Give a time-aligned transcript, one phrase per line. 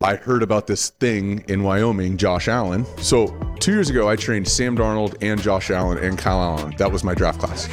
[0.00, 2.86] I heard about this thing in Wyoming, Josh Allen.
[2.98, 6.72] So two years ago, I trained Sam Darnold and Josh Allen and Kyle Allen.
[6.78, 7.68] That was my draft class.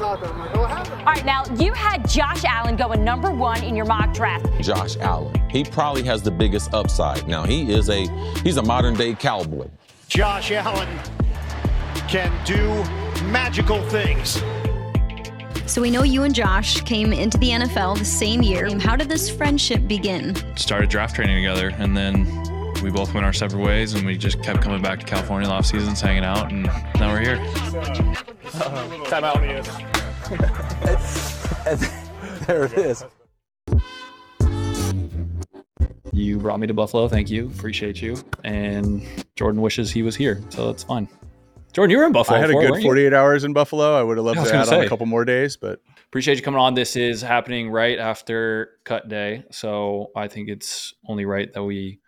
[0.00, 4.46] All right, now you had Josh Allen going number one in your mock draft.
[4.62, 5.34] Josh Allen.
[5.50, 7.28] He probably has the biggest upside.
[7.28, 8.06] Now he is a
[8.42, 9.68] he's a modern day cowboy.
[10.08, 10.88] Josh Allen
[12.08, 12.66] can do
[13.30, 14.42] magical things.
[15.66, 18.78] So we know you and Josh came into the NFL the same year.
[18.78, 20.36] How did this friendship begin?
[20.56, 22.24] Started draft training together, and then
[22.84, 25.66] we both went our separate ways, and we just kept coming back to California off
[25.66, 26.66] seasons, hanging out, and
[27.00, 27.36] now we're here.
[29.08, 29.42] Time out.
[32.46, 33.04] there it is.
[36.12, 37.08] You brought me to Buffalo.
[37.08, 37.48] Thank you.
[37.48, 38.16] Appreciate you.
[38.44, 39.02] And
[39.34, 41.08] Jordan wishes he was here, so that's fine.
[41.76, 42.38] Jordan, you were in Buffalo.
[42.38, 44.00] I had a good 48 hours in Buffalo.
[44.00, 45.58] I would have loved Yeah, I was to add gonna on a couple more days,
[45.58, 46.72] but Appreciate you coming on.
[46.72, 52.00] This is happening right after cut day, so I think it's only right that we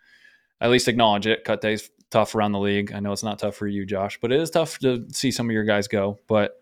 [0.59, 1.43] at least acknowledge it.
[1.43, 2.91] Cut day's tough around the league.
[2.93, 5.47] I know it's not tough for you, Josh, but it is tough to see some
[5.47, 6.17] of your guys go.
[6.27, 6.57] But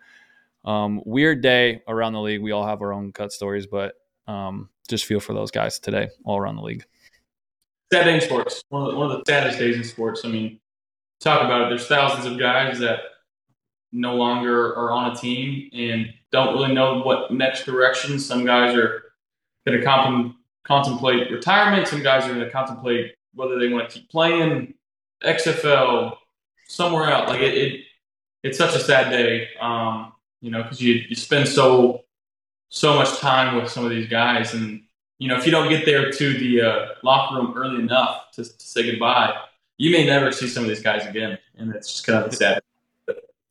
[0.65, 2.41] um, weird day around the league.
[2.41, 3.93] We all have our own cut stories, but
[4.27, 6.83] um, just feel for those guys today all around the league.
[7.93, 8.61] sad day in sports.
[8.67, 10.25] One of the, one of the saddest days in sports.
[10.25, 10.59] I mean,
[11.19, 11.69] talk about it.
[11.69, 12.99] There's thousands of guys that
[13.91, 18.19] no longer are on a team and don't really know what next direction.
[18.19, 19.03] Some guys are
[19.65, 21.87] going to comp- contemplate retirement.
[21.87, 24.73] Some guys are going to contemplate whether they want to keep playing
[25.23, 26.17] XFL
[26.67, 27.29] somewhere out.
[27.29, 27.81] Like it, it
[28.43, 29.49] it's such a sad day.
[29.59, 32.03] Um, you know, because you you spend so
[32.69, 34.81] so much time with some of these guys and
[35.19, 38.43] you know, if you don't get there to the uh, locker room early enough to,
[38.43, 39.35] to say goodbye,
[39.77, 42.61] you may never see some of these guys again, and it's just kind of sad.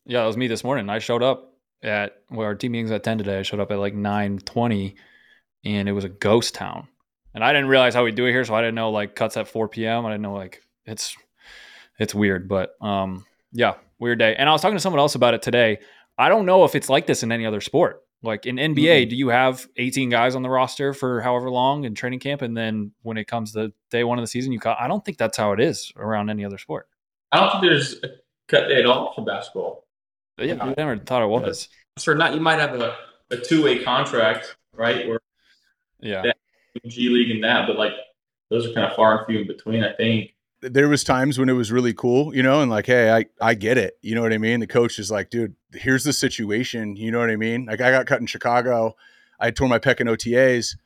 [0.05, 0.88] Yeah, it was me this morning.
[0.88, 3.38] I showed up at well, our team meeting's at ten today.
[3.38, 4.97] I showed up at like nine twenty,
[5.64, 6.88] and it was a ghost town.
[7.34, 9.36] And I didn't realize how we do it here, so I didn't know like cuts
[9.36, 10.06] at four p.m.
[10.06, 11.16] I didn't know like it's
[11.98, 14.34] it's weird, but um, yeah, weird day.
[14.36, 15.78] And I was talking to someone else about it today.
[16.19, 18.03] I don't know if it's like this in any other sport.
[18.22, 19.10] Like in NBA, mm-hmm.
[19.10, 22.56] do you have 18 guys on the roster for however long in training camp, and
[22.56, 24.77] then when it comes to day one of the season, you cut?
[24.81, 26.88] I don't think that's how it is around any other sport.
[27.32, 28.09] I don't think there's a
[28.49, 29.84] cut day at all for basketball.
[30.37, 31.69] But yeah, I never thought it was.
[32.00, 32.97] For not, you might have a,
[33.31, 35.06] a two way contract, right?
[35.06, 35.21] Or
[36.00, 36.22] Yeah.
[36.22, 36.37] that
[36.87, 37.93] G League and that, but like
[38.50, 39.83] those are kind of far and few in between.
[39.83, 40.34] I think.
[40.62, 43.55] There was times when it was really cool, you know, and like, hey, I I
[43.55, 44.61] get it, you know what I mean.
[44.61, 47.67] The coach is like, dude, here's the situation, you know what I mean.
[47.67, 48.97] Like, I got cut in Chicago,
[49.39, 50.77] I tore my pec in OTAs,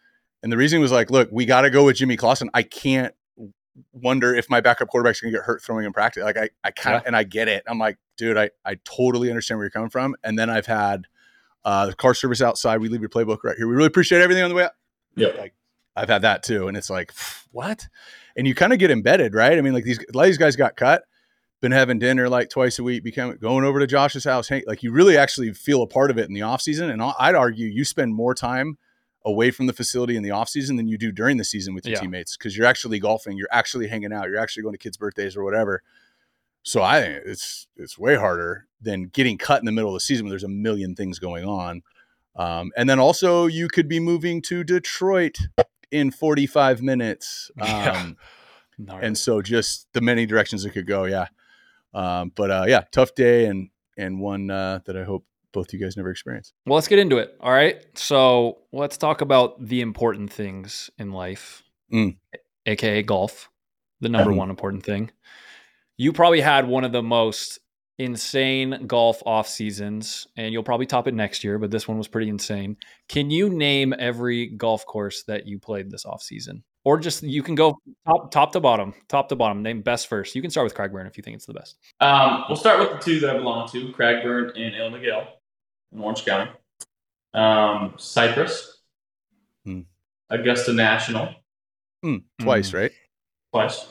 [0.42, 2.50] and the reason was like, look, we got to go with Jimmy Clausen.
[2.52, 3.14] I can't
[3.92, 6.22] wonder if my backup quarterback's gonna get hurt throwing in practice.
[6.24, 7.06] Like, I I kind of Yeah.
[7.06, 7.62] and I get it.
[7.66, 10.16] I'm like, dude, I I totally understand where you're coming from.
[10.24, 11.06] And then I've had
[11.64, 12.78] uh, the car service outside.
[12.80, 13.68] We leave your playbook right here.
[13.68, 14.72] We really appreciate everything on the way out.
[15.14, 15.54] Yeah, Like,
[15.94, 17.12] I've had that too, and it's like,
[17.52, 17.86] what?
[18.36, 19.56] And you kind of get embedded, right?
[19.56, 21.04] I mean, like these a lot of these guys got cut,
[21.60, 24.48] been having dinner like twice a week, become going over to Josh's house.
[24.48, 26.90] Hey, like you really actually feel a part of it in the off season.
[26.90, 28.78] And I'd argue you spend more time
[29.26, 31.84] away from the facility in the off season than you do during the season with
[31.84, 32.00] your Yeah.
[32.00, 35.36] teammates because you're actually golfing, you're actually hanging out, you're actually going to kids' birthdays
[35.36, 35.82] or whatever.
[36.62, 40.00] So I think it's it's way harder than getting cut in the middle of the
[40.00, 41.82] season when there's a million things going on.
[42.36, 45.36] Um, and then also you could be moving to Detroit
[45.90, 47.50] in 45 minutes.
[47.58, 47.92] Yeah.
[47.92, 48.16] Um,
[48.78, 49.06] Gnarly.
[49.06, 51.04] and so just the many directions it could go.
[51.04, 51.26] Yeah.
[51.92, 53.68] Um, but uh, yeah, tough day and
[53.98, 56.54] and one uh, that I hope both you guys never experience.
[56.64, 57.36] Well, let's get into it.
[57.40, 57.76] All right.
[57.98, 61.62] So let's talk about the important things in life,
[61.92, 62.16] Mm.
[62.64, 63.50] aka golf,
[64.00, 64.36] the number Mhm.
[64.36, 65.10] one important thing.
[65.98, 67.58] You probably had one of the most
[68.00, 72.08] insane golf off seasons, and you'll probably top it next year, but this one was
[72.08, 72.76] pretty insane.
[73.08, 76.64] Can you name every golf course that you played this off season?
[76.82, 79.62] Or just you can go top top to bottom, top to bottom.
[79.62, 80.34] Name best first.
[80.34, 81.76] You can start with Crag Burn if you think it's the best.
[82.00, 85.26] Um, we'll start with the two that I belong to: Crag Burn and El Niguel
[85.92, 86.50] in Orange County.
[87.34, 88.78] Um, Cypress,
[89.66, 89.80] Hmm.
[90.30, 91.34] Augusta National,
[92.40, 92.92] Twice, right?
[93.52, 93.86] twice.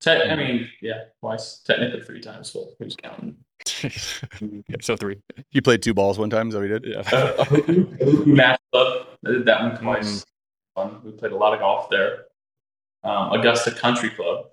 [0.00, 1.58] Te- I mean, yeah, twice.
[1.66, 2.52] Technically three times.
[2.52, 3.36] So who's counting?
[4.80, 5.16] so three.
[5.50, 6.48] You played two balls one time.
[6.48, 6.92] Is that what you did?
[6.94, 7.18] Yeah.
[7.18, 9.06] Uh, Oahu Match Club.
[9.26, 10.24] I did that one twice.
[10.74, 11.00] Fun.
[11.04, 12.26] We played a lot of golf there.
[13.04, 14.46] Um, Augusta Country Club.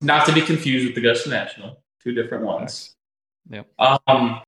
[0.00, 1.82] Not to be confused with Augusta National.
[2.02, 2.94] Two different ones.
[3.50, 3.66] Yep.
[3.78, 4.40] Um,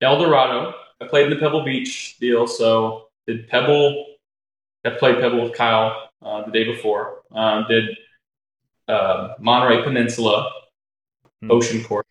[0.00, 0.74] El Dorado.
[1.00, 4.06] I played in the Pebble Beach deal, so did Pebble.
[4.84, 7.22] I played Pebble with Kyle uh, the day before.
[7.32, 7.90] Um, did
[8.88, 10.50] uh, Monterey Peninsula,
[11.40, 11.52] Hmm.
[11.52, 12.04] Ocean Court,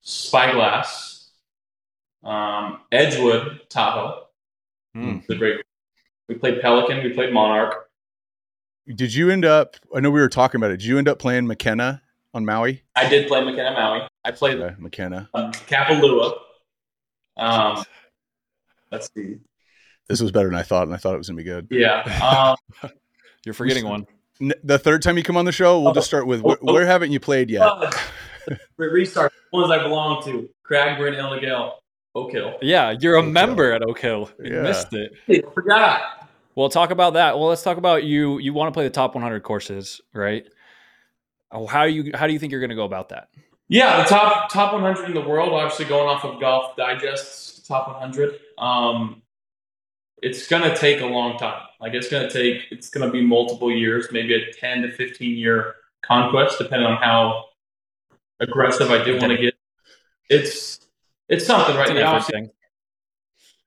[0.00, 1.30] Spyglass,
[2.24, 4.24] um, Edgewood, Tahoe.
[4.94, 5.18] Hmm.
[5.28, 5.60] The great.
[6.28, 7.02] We played Pelican.
[7.02, 7.88] We played Monarch.
[8.94, 9.76] Did you end up?
[9.94, 10.78] I know we were talking about it.
[10.78, 12.00] Did you end up playing Makena
[12.34, 12.82] on Maui?
[12.96, 14.08] I did play Makena Maui.
[14.24, 15.28] I played Okay, Makena.
[15.34, 16.38] um, Kapalua.
[17.36, 17.84] Um,
[18.90, 19.36] let's see.
[20.08, 21.68] This was better than I thought, and I thought it was gonna be good.
[21.70, 22.56] Yeah.
[22.82, 22.90] Um,
[23.44, 24.06] You're forgetting one.
[24.62, 27.10] The third time you come on the show, we'll just start with wh- where haven't
[27.12, 27.68] you played yet?
[28.76, 29.32] Re- restart.
[29.52, 31.72] Ones I belong to: Crag Burn, Illigal,
[32.14, 32.58] Oak Hill.
[32.62, 34.30] Yeah, you're a member at Oak Hill.
[34.42, 34.62] You Yeah.
[34.62, 35.12] missed it.
[35.26, 36.00] Hey, I forgot.
[36.54, 37.38] Well, talk about that.
[37.38, 38.38] Well, let's talk about you.
[38.38, 40.44] You want to play the top 100 courses, right?
[41.52, 43.28] Oh, How do you how do you think you're going to go about that?
[43.68, 45.52] Yeah, the top top 100 in the world.
[45.52, 48.38] Obviously, going off of Golf Digest's top 100.
[48.58, 49.22] Um,
[50.22, 51.62] it's gonna take a long time.
[51.80, 52.62] Like it's gonna take.
[52.70, 57.44] It's gonna be multiple years, maybe a 10 to 15 year conquest, depending on how
[58.40, 59.54] aggressive I do want to get.
[60.28, 60.80] It's
[61.28, 61.88] it's something, right?
[61.88, 62.50] Now, effort obviously, thing.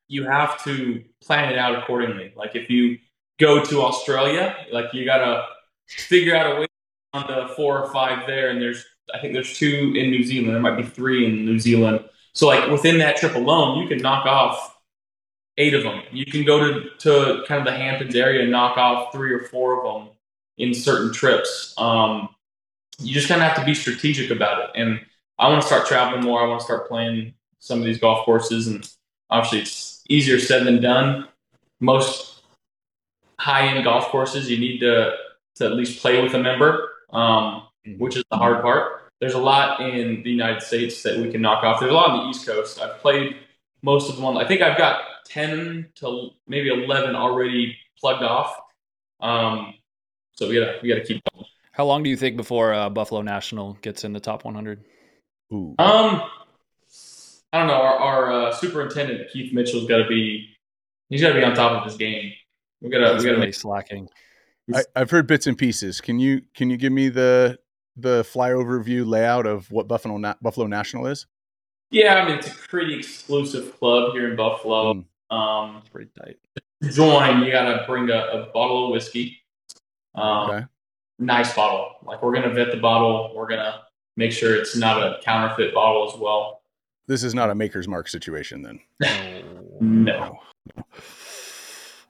[0.08, 2.34] you have to plan it out accordingly.
[2.36, 3.00] Like if you
[3.40, 5.46] go to Australia, like you gotta
[5.88, 6.68] figure out a way
[7.14, 10.54] on the four or five there, and there's I think there's two in New Zealand.
[10.54, 12.06] There might be three in New Zealand.
[12.34, 14.78] So like within that trip alone, you can knock off
[15.58, 16.02] eight of them.
[16.12, 19.44] You can go to to kind of the Hamptons area and knock off three or
[19.44, 20.14] four of them
[20.58, 21.74] in certain trips.
[21.78, 22.30] Um,
[23.01, 24.69] you just kind of have to be strategic about it.
[24.75, 25.00] And
[25.39, 26.44] I want to start traveling more.
[26.44, 28.88] I want to start playing some of these golf courses, and
[29.30, 31.27] obviously it's easier said than done.
[31.80, 32.42] Most
[33.39, 35.15] high end golf courses, you need to
[35.56, 37.63] to at least play with a member, um,
[37.98, 39.12] which is the hard part.
[39.19, 41.80] There's a lot in the United States that we can knock off.
[41.80, 42.81] There's a lot on the East Coast.
[42.81, 43.36] I've played
[43.83, 44.25] most of them.
[44.25, 48.56] On, I think I've got ten to maybe eleven already plugged off.
[49.19, 49.75] Um,
[50.33, 51.31] so we gotta we gotta keep going.
[51.74, 54.84] How long do you think before uh, Buffalo National gets in the top 100?
[55.54, 55.76] Ooh.
[55.80, 56.22] Um,
[57.54, 57.74] I don't know.
[57.74, 60.48] Our, our uh, superintendent Keith Mitchell's got to be.
[61.10, 62.32] He's got to be on top of his game.
[62.82, 63.14] We gotta.
[63.14, 63.56] He's We gotta really make.
[63.56, 64.08] slacking.
[64.74, 66.00] I, I've heard bits and pieces.
[66.02, 67.60] Can you can you give me the
[67.98, 71.26] the flyover view layout of what Buffalo Na- Buffalo National is?
[71.90, 74.94] Yeah, I mean it's a pretty exclusive club here in Buffalo.
[74.94, 75.36] Mm.
[75.36, 76.38] Um, It's pretty tight.
[76.82, 79.38] to join, you gotta bring a, a bottle of whiskey.
[80.16, 80.66] Um, Okay.
[81.22, 81.96] Nice bottle.
[82.04, 83.32] Like we're gonna vet the bottle.
[83.36, 83.82] We're gonna
[84.18, 86.62] make sure it's not a counterfeit bottle as well.
[87.08, 88.80] This is not a maker's mark situation then.
[89.84, 90.38] No.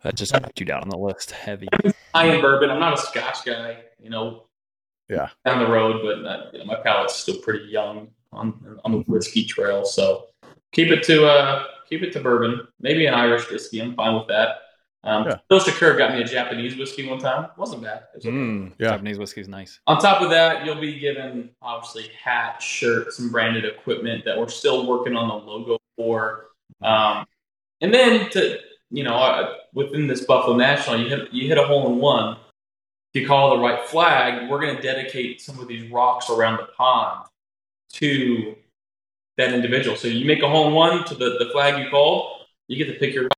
[0.03, 1.69] That just put you down on the list heavy.
[2.13, 2.69] I am bourbon.
[2.69, 3.77] I'm not a Scotch guy.
[3.97, 4.47] You know.
[5.07, 5.29] Yeah.
[5.45, 8.97] Down the road, but uh, you know, my palate's still pretty young on on the
[9.07, 9.85] whiskey trail.
[9.85, 10.25] So
[10.73, 12.67] keep it to uh keep it to bourbon.
[12.81, 13.81] Maybe an Irish whiskey.
[13.81, 14.57] I'm fine with that.
[15.03, 15.37] Um, Yeah.
[15.49, 17.49] Costa Kerr got me a Japanese whiskey one time.
[17.57, 18.03] wasn't bad.
[18.13, 18.35] It was okay.
[18.35, 18.89] Mm, Yeah.
[18.91, 19.79] Japanese whiskey's nice.
[19.87, 24.47] On top of that, you'll be given obviously hats, shirts, and branded equipment that we're
[24.47, 26.47] still working on the logo for.
[26.81, 27.25] Um,
[27.81, 28.59] and then to
[28.93, 32.37] you know, uh, within this Buffalo National, you hit you hit a hole in one.
[33.13, 36.57] If you call the right flag, we're going to dedicate some of these rocks around
[36.57, 37.25] the pond
[37.93, 38.55] to
[39.37, 39.95] that individual.
[39.97, 42.91] So you make a hole in one to the, the flag you called, you get
[42.93, 43.31] to pick your rock,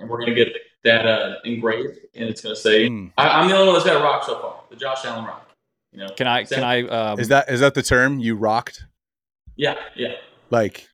[0.00, 0.48] and we're going to get
[0.82, 3.12] that uh, engraved, and it's going to say, Mm.
[3.18, 5.46] I, "I'm the only one that's got a rock so far, the Josh Allen rock."
[5.92, 6.44] You know, Can I?
[6.44, 6.82] Can I?
[6.88, 8.84] Um, Is that is that the term you rocked?
[9.56, 10.14] Yeah, yeah.
[10.50, 10.88] Like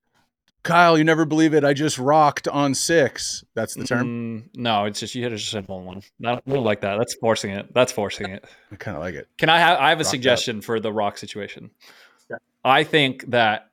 [0.65, 1.63] Kyle, you never believe it.
[1.65, 3.45] I just rocked on six.
[3.55, 4.07] That's the term.
[4.55, 6.03] Mm, no, it's just you hit a simple one.
[6.25, 6.97] I don't like that.
[6.97, 7.73] That's forcing it.
[7.75, 8.45] That's forcing it.
[8.73, 9.29] I kind of like it.
[9.39, 9.79] Can I have?
[9.79, 10.11] I have a Rocked up.
[10.11, 11.71] suggestion for the rock situation.
[12.31, 12.39] Yeah.
[12.65, 13.71] I think that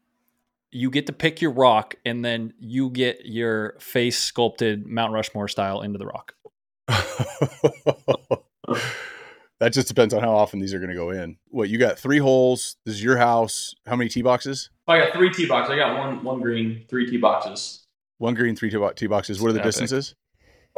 [0.73, 5.47] you get to pick your rock, and then you get your face sculpted Mount Rushmore
[5.47, 6.33] style into the rock.
[9.59, 11.37] that just depends on how often these are going to go in.
[11.49, 11.99] What you got?
[11.99, 12.75] Three holes.
[12.85, 13.75] This is your house.
[13.85, 14.69] How many tee boxes?
[14.87, 15.73] Oh, I got three tee boxes.
[15.73, 17.85] I got one one green, three tee boxes.
[18.17, 19.41] One green, three tee boxes.
[19.41, 19.69] What are the Epic.
[19.69, 20.15] distances?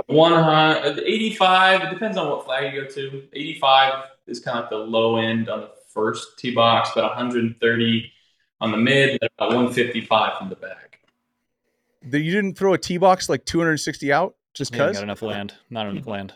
[0.07, 1.83] One hundred, 85.
[1.83, 3.23] It depends on what flag you go to.
[3.31, 8.11] 85 is kind of like the low end on the first tee box, but 130
[8.61, 10.99] on the mid, and about 155 from the back.
[12.03, 14.97] That you didn't throw a tee box like 260 out just You ain't because?
[14.97, 15.53] got enough land.
[15.69, 16.33] Not enough land.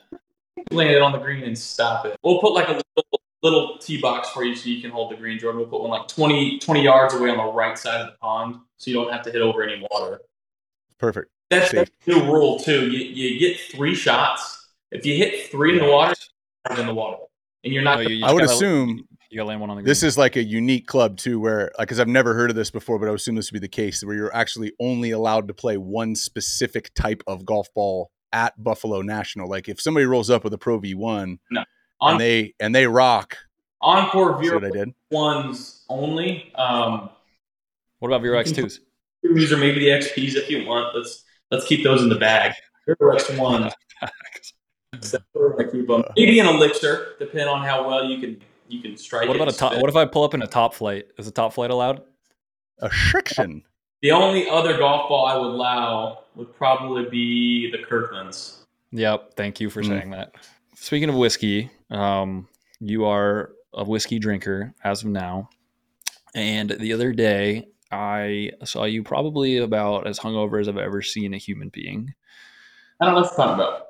[0.71, 2.17] Land it on the green and stop it.
[2.23, 5.15] We'll put like a little, little tee box for you so you can hold the
[5.15, 5.61] green, Jordan.
[5.61, 8.57] We'll put one like 20, 20 yards away on the right side of the pond
[8.77, 10.21] so you don't have to hit over any water.
[10.97, 11.29] Perfect.
[11.49, 11.87] That's Safe.
[12.05, 12.89] the new rule too.
[12.91, 14.67] You, you get three shots.
[14.91, 16.13] If you hit three in the water,
[16.77, 17.17] in the water,
[17.63, 18.03] and you're No, not.
[18.09, 19.89] you- you I would assume you got to land one on the green.
[19.89, 22.71] this is like a unique club too, where like because I've never heard of this
[22.71, 25.47] before, but I would assume this would be the case where you're actually only allowed
[25.49, 29.47] to play one specific type of golf ball at Buffalo National.
[29.47, 31.39] Like if somebody rolls up with a Pro V one
[32.01, 33.37] on, and they and they rock,
[33.81, 34.93] Encore see what I did?
[35.11, 36.51] ones only.
[36.55, 37.09] Um,
[37.99, 38.81] what about Vero X twos?
[39.21, 40.95] these are maybe the XPs if you want.
[40.95, 42.53] Let's let's keep those in the bag.
[42.85, 43.73] Vero X ones.
[46.15, 49.27] Maybe an elixir, depending on how well you can you can strike.
[49.27, 49.73] What about a top?
[49.73, 51.07] What if I pull up in a top flight?
[51.17, 52.01] Is a top flight allowed?
[52.79, 53.63] A friction.
[54.01, 58.65] The only other golf ball I would allow would probably be the Kirklands.
[58.91, 59.33] Yep.
[59.35, 59.87] Thank you for mm.
[59.87, 60.35] saying that.
[60.75, 62.47] Speaking of whiskey, um,
[62.79, 65.49] you are a whiskey drinker as of now.
[66.33, 71.33] And the other day, I saw you probably about as hungover as I've ever seen
[71.33, 72.13] a human being.
[73.01, 73.85] I don't know what you're talking about.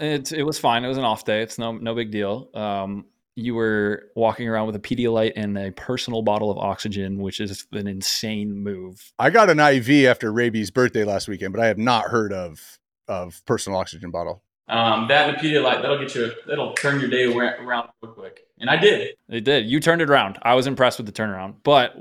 [0.00, 0.84] It, it was fine.
[0.84, 1.42] It was an off day.
[1.42, 2.50] It's no no big deal.
[2.54, 3.06] Um,
[3.36, 7.66] you were walking around with a Pedialyte and a personal bottle of oxygen, which is
[7.72, 9.12] an insane move.
[9.18, 12.78] I got an IV after Raby's birthday last weekend, but I have not heard of
[13.08, 14.42] of personal oxygen bottle.
[14.68, 18.40] Um, that and a Pedialyte that'll get you that'll turn your day around real quick.
[18.58, 19.14] And I did.
[19.28, 19.66] It did.
[19.66, 20.38] You turned it around.
[20.42, 21.56] I was impressed with the turnaround.
[21.62, 21.94] But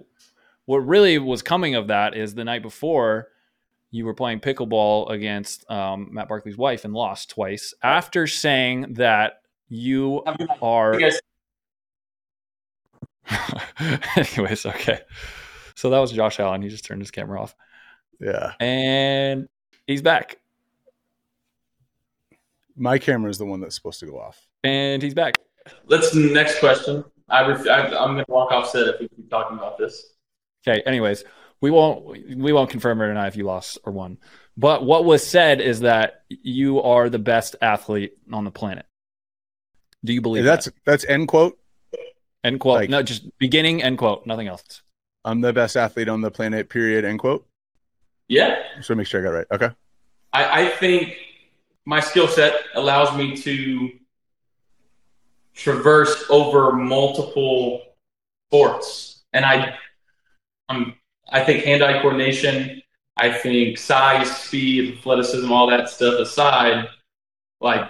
[0.66, 3.28] what really was coming of that is the night before
[3.92, 9.42] you were playing pickleball against um, Matt Barkley's wife and lost twice after saying that
[9.70, 10.24] you
[10.62, 10.94] are.
[14.16, 15.00] Anyways, okay.
[15.76, 16.62] So that was Josh Allen.
[16.62, 17.56] He just turned his camera off.
[18.20, 18.54] Yeah.
[18.60, 19.48] And
[19.88, 20.40] he's back.
[22.78, 24.48] My camera is the one that's supposed to go off.
[24.64, 25.36] And he's back.
[25.88, 27.04] Let's next question.
[27.30, 30.14] I ref- I, I'm going to walk off set if we keep talking about this.
[30.68, 30.82] Okay.
[30.86, 31.24] Anyways,
[31.62, 32.06] we won't
[32.38, 34.18] we won't confirm or deny if you lost or won.
[34.58, 38.86] But what was said is that you are the best athlete on the planet.
[40.06, 40.74] Do you believe that's that?
[40.86, 41.58] that's end quote?
[42.44, 42.82] End quote.
[42.82, 44.26] Like, no, just beginning end quote.
[44.26, 44.82] Nothing else.
[45.24, 46.70] I'm the best athlete on the planet.
[46.70, 47.04] Period.
[47.04, 47.46] End quote.
[48.28, 48.62] Yeah.
[48.82, 49.48] So make sure I got it right.
[49.52, 49.76] Okay.
[50.34, 51.16] I, I think
[51.86, 53.92] my skill set allows me to
[55.54, 57.82] traverse over multiple
[58.50, 59.76] sports, and I,
[60.70, 60.96] I'm,
[61.30, 62.82] I think hand-eye coordination.
[63.18, 66.90] I think size, speed, athleticism, all that stuff aside,
[67.62, 67.90] like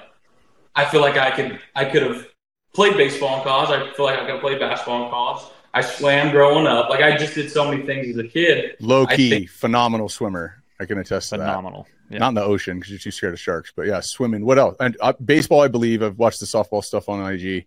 [0.76, 2.28] I feel like I could I could have
[2.74, 3.70] played baseball in college.
[3.70, 5.44] I feel like I could have played basketball in college.
[5.74, 6.90] I swam growing up.
[6.90, 8.76] Like I just did so many things as a kid.
[8.80, 10.64] Low key, think, phenomenal swimmer.
[10.80, 11.84] I can attest to phenomenal.
[11.84, 12.14] that.
[12.14, 12.20] Yeah.
[12.20, 13.74] Not in the ocean because you're too scared of sharks.
[13.76, 14.46] But yeah, swimming.
[14.46, 14.76] What else?
[14.80, 16.04] And uh, baseball, I believe.
[16.04, 17.66] I've watched the softball stuff on IG.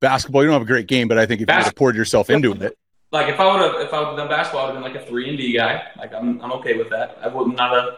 [0.00, 1.76] Basketball, you don't have a great game, but I think if Bas- you would have
[1.76, 2.76] poured yourself into it.
[3.12, 4.92] Like if I would have, if I would have done basketball, I would have been
[4.92, 5.86] like a three and D guy.
[5.96, 7.18] Like I'm, I'm okay with that.
[7.22, 7.96] I would not a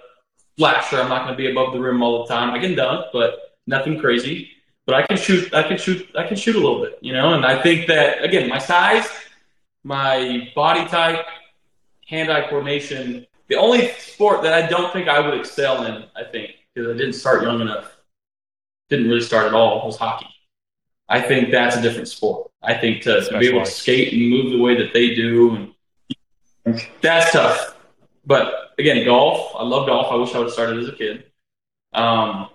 [0.59, 1.01] flasher.
[1.01, 2.51] I'm not going to be above the rim all the time.
[2.51, 4.51] I can dunk, but nothing crazy.
[4.87, 5.53] But I can shoot.
[5.53, 6.09] I can shoot.
[6.17, 7.35] I can shoot a little bit, you know.
[7.35, 9.07] And I think that again, my size,
[9.85, 11.27] my body type,
[12.07, 13.27] hand-eye coordination.
[13.49, 16.97] The only sport that I don't think I would excel in, I think, because I
[16.97, 17.97] didn't start young enough,
[18.91, 20.27] didn't really start at all, was hockey.
[21.09, 22.51] I think that's a different sport.
[22.63, 25.73] I think to, to be able to skate and move the way that they do,
[26.65, 27.77] and that's tough.
[28.27, 29.55] But again, golf.
[29.57, 30.13] I love golf.
[30.13, 31.25] I wish I would have started as a kid.
[31.95, 32.49] Um,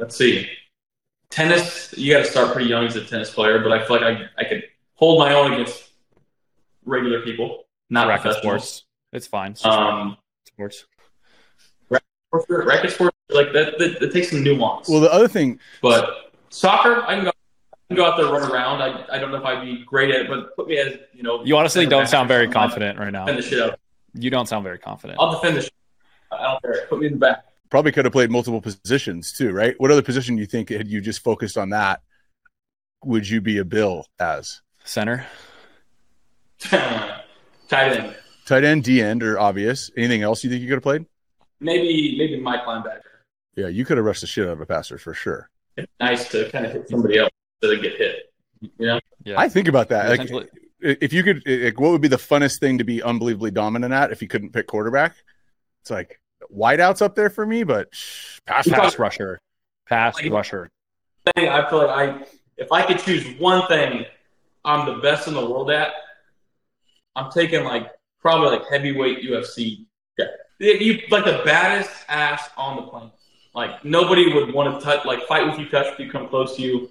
[0.00, 0.48] let's see.
[1.28, 4.16] Tennis, you got to start pretty young as a tennis player, but I feel like
[4.16, 4.64] I, I could
[4.94, 5.90] hold my own against
[6.84, 8.84] regular people, not racket sports.
[9.12, 9.52] It's fine.
[9.52, 10.16] It's um,
[10.46, 10.86] sports.
[11.88, 12.06] Racket,
[12.48, 14.88] racket sports, like that, that, that, takes some nuance.
[14.88, 18.50] Well, the other thing, but soccer, I can go, I can go out there run
[18.50, 18.82] around.
[18.82, 21.22] I, I don't know if I'd be great at it, but put me as you
[21.22, 21.44] know.
[21.44, 23.26] You honestly don't sound very confident right now.
[23.26, 23.80] Defend the shit out.
[24.14, 25.18] You don't sound very confident.
[25.20, 25.72] I'll defend the shit.
[26.32, 26.86] I don't care.
[26.88, 29.74] Put me in the back probably could have played multiple positions too, right?
[29.78, 32.02] What other position do you think had you just focused on that?
[33.04, 35.24] Would you be a Bill as center,
[36.58, 37.22] tight
[37.70, 39.90] end, tight end, D end, or obvious?
[39.96, 41.06] Anything else you think you could have played?
[41.60, 43.00] Maybe, maybe Mike linebacker.
[43.56, 45.48] Yeah, you could have rushed the shit out of a passer for sure.
[45.76, 47.30] It's nice to kind of hit somebody else
[47.62, 48.32] instead of get hit.
[48.60, 49.00] You know?
[49.24, 49.38] Yeah.
[49.38, 50.18] I think about that.
[50.18, 50.48] Like,
[50.80, 54.12] if you could, like, what would be the funnest thing to be unbelievably dominant at
[54.12, 55.14] if you couldn't pick quarterback?
[55.82, 56.19] It's like
[56.54, 57.88] wideouts up there for me, but
[58.46, 59.40] pass pass rusher,
[59.88, 60.70] pass like, rusher.
[61.36, 62.24] Thing I feel like I,
[62.56, 64.04] if I could choose one thing,
[64.64, 65.92] I'm the best in the world at.
[67.16, 67.90] I'm taking like
[68.20, 69.86] probably like heavyweight UFC.
[70.18, 70.26] Yeah,
[70.58, 73.12] you like the baddest ass on the planet.
[73.54, 76.62] Like nobody would want to touch, like fight with you, touch you, come close to
[76.62, 76.90] you.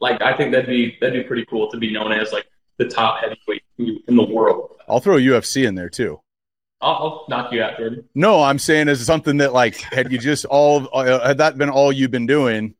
[0.00, 2.46] Like I think that'd be that'd be pretty cool to be known as like
[2.78, 4.76] the top heavyweight in the world.
[4.88, 6.20] I'll throw UFC in there too.
[6.80, 8.04] I'll, I'll knock you out, Jordan.
[8.14, 11.70] No, I'm saying as something that like had you just all uh, had that been
[11.70, 12.74] all you've been doing.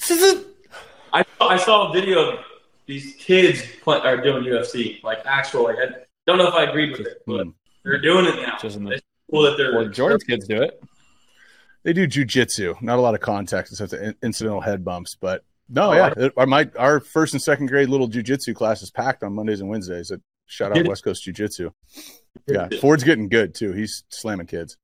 [1.12, 2.44] I I saw a video of
[2.86, 5.64] these kids play, are doing UFC like actual.
[5.64, 5.88] Like, I
[6.26, 7.46] don't know if I agreed with it, but
[7.84, 8.56] they're doing it now.
[8.60, 9.74] Just the, it's cool that they're.
[9.74, 10.82] Well, Jordan's kids do it.
[11.82, 12.80] They do jujitsu.
[12.82, 16.28] Not a lot of contact except the incidental head bumps, but no, oh, yeah.
[16.36, 19.68] Our, my our first and second grade little jujitsu class is packed on Mondays and
[19.68, 20.10] Wednesdays.
[20.10, 21.70] at Shout out West Coast Jiu Jitsu.
[22.46, 23.72] Yeah, Ford's getting good too.
[23.72, 24.76] He's slamming kids.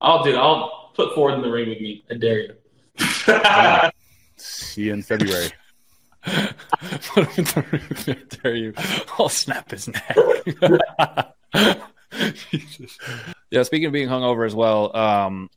[0.00, 0.34] I'll do.
[0.36, 2.04] I'll Put Ford in the ring with me.
[2.10, 2.54] I dare you.
[4.36, 5.50] See you in February.
[6.22, 8.16] Put him in the ring.
[8.16, 8.74] I dare you.
[9.18, 10.16] I'll snap his neck.
[12.50, 12.98] Jesus.
[13.50, 15.50] Yeah, speaking of being hungover as well, um,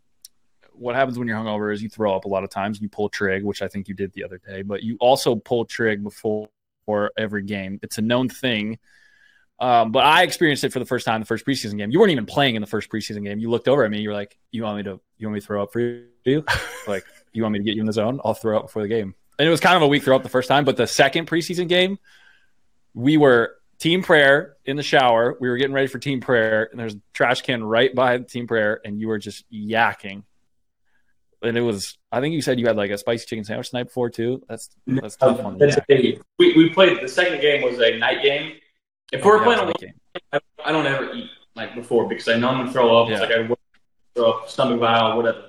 [0.73, 2.81] what happens when you're hungover is you throw up a lot of times.
[2.81, 5.63] You pull trig, which I think you did the other day, but you also pull
[5.63, 6.49] trig before
[7.17, 7.79] every game.
[7.83, 8.79] It's a known thing.
[9.59, 11.89] Um, but I experienced it for the first time the first preseason game.
[11.89, 13.39] You weren't even playing in the first preseason game.
[13.39, 14.01] You looked over at me.
[14.01, 14.99] You were like, "You want me to?
[15.17, 16.43] You want me to throw up for you?
[16.87, 18.19] like, you want me to get you in the zone?
[18.25, 20.23] I'll throw up before the game." And it was kind of a weak throw up
[20.23, 21.99] the first time, but the second preseason game,
[22.93, 25.37] we were team prayer in the shower.
[25.39, 28.25] We were getting ready for team prayer, and there's a trash can right by the
[28.25, 30.23] team prayer, and you were just yakking.
[31.41, 33.77] And it was, I think you said you had like a spicy chicken sandwich the
[33.77, 34.41] night before too.
[34.49, 38.23] That's that's tough on That's a- we, we played the second game was a night
[38.23, 38.53] game.
[39.11, 39.93] If Oh, we're yeah, playing a was game,
[40.33, 43.09] I, I don't ever eat like before because I know I'm gonna throw up.
[43.09, 43.59] It's like I will
[44.15, 45.43] throw up, stomach vial, whatever.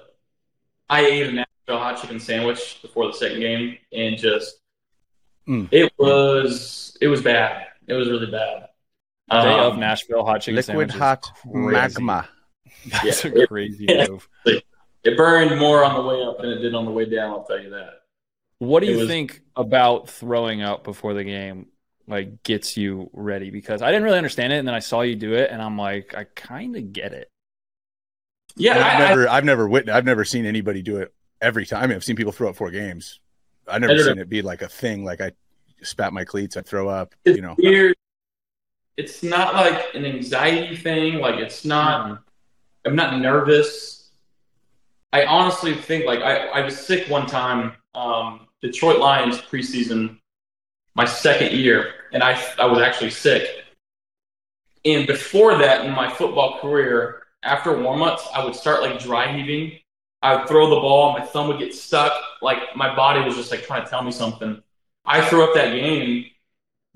[0.88, 4.56] I ate a Nashville hot chicken sandwich before the second game and just
[5.48, 5.68] Mm.
[5.70, 7.66] it was it was bad.
[7.86, 8.62] It was really bad.
[9.30, 12.28] Day Um, of Nashville hot chicken Liquid sandwich hot magma.
[13.02, 13.30] That's Yeah.
[13.42, 14.28] a crazy move.
[14.44, 17.30] It burned more on the way up than it did on the way down.
[17.30, 18.00] I'll tell you that.
[18.58, 21.66] What do It you was- think about throwing up before the game?
[22.08, 25.16] Like gets you ready because I didn't really understand it, and then I saw you
[25.16, 27.30] do it, and I'm like, I kind of get it.
[28.56, 31.66] Yeah, I've I, I, never, I've never witnessed, I've never seen anybody do it every
[31.66, 31.82] time.
[31.82, 33.20] I mean, I've seen people throw up four games.
[33.68, 35.04] I've never seen it be like a thing.
[35.04, 35.32] Like I
[35.82, 37.14] spat my cleats, I throw up.
[37.24, 37.96] it's You know, weird.
[38.96, 41.18] It's not like an anxiety thing.
[41.18, 42.22] Like it's not.
[42.86, 44.10] I'm not nervous.
[45.12, 47.72] I honestly think like I, I was sick one time.
[47.94, 50.18] Um, Detroit Lions preseason,
[50.96, 53.48] my second year, and I I was actually sick.
[54.84, 59.78] And before that, in my football career, after warmups, I would start like dry heaving.
[60.22, 62.12] I would throw the ball, my thumb would get stuck.
[62.40, 64.60] Like my body was just like trying to tell me something.
[65.04, 66.24] I threw up that game,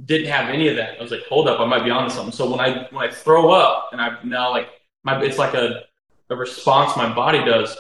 [0.05, 0.99] didn't have any of that.
[0.99, 2.33] I was like, hold up, I might be onto something.
[2.33, 4.69] So when I when I throw up, and I now like
[5.05, 5.85] my it's like a
[6.31, 7.77] a response my body does,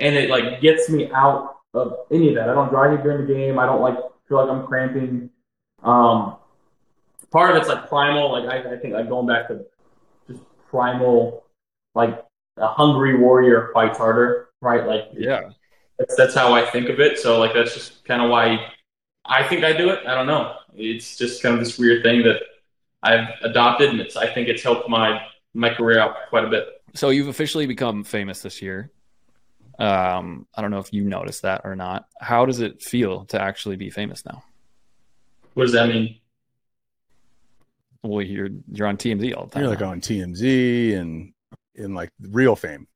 [0.00, 2.48] and it like gets me out of any of that.
[2.48, 3.58] I don't dry heave during the game.
[3.58, 5.30] I don't like feel like I'm cramping.
[5.82, 6.36] Um,
[7.30, 8.32] part of it's like primal.
[8.32, 9.64] Like I, I think like going back to
[10.28, 11.44] just primal,
[11.94, 12.24] like
[12.56, 14.86] a hungry warrior fights harder, right?
[14.86, 15.50] Like Yeah,
[15.98, 17.18] that's that's how I think of it.
[17.18, 18.72] So like that's just kind of why
[19.24, 20.06] I think I do it.
[20.06, 20.54] I don't know.
[20.74, 22.40] It's just kind of this weird thing that
[23.02, 25.20] I've adopted, and it's I think it's helped my
[25.54, 26.66] my career out quite a bit.
[26.94, 28.90] So you've officially become famous this year.
[29.78, 32.08] Um, I don't know if you noticed that or not.
[32.20, 34.42] How does it feel to actually be famous now?
[35.54, 36.16] What does that mean?
[38.02, 39.62] Well, you're you're on TMZ all the time.
[39.62, 41.32] you're like on TMZ and
[41.74, 42.86] in like real fame,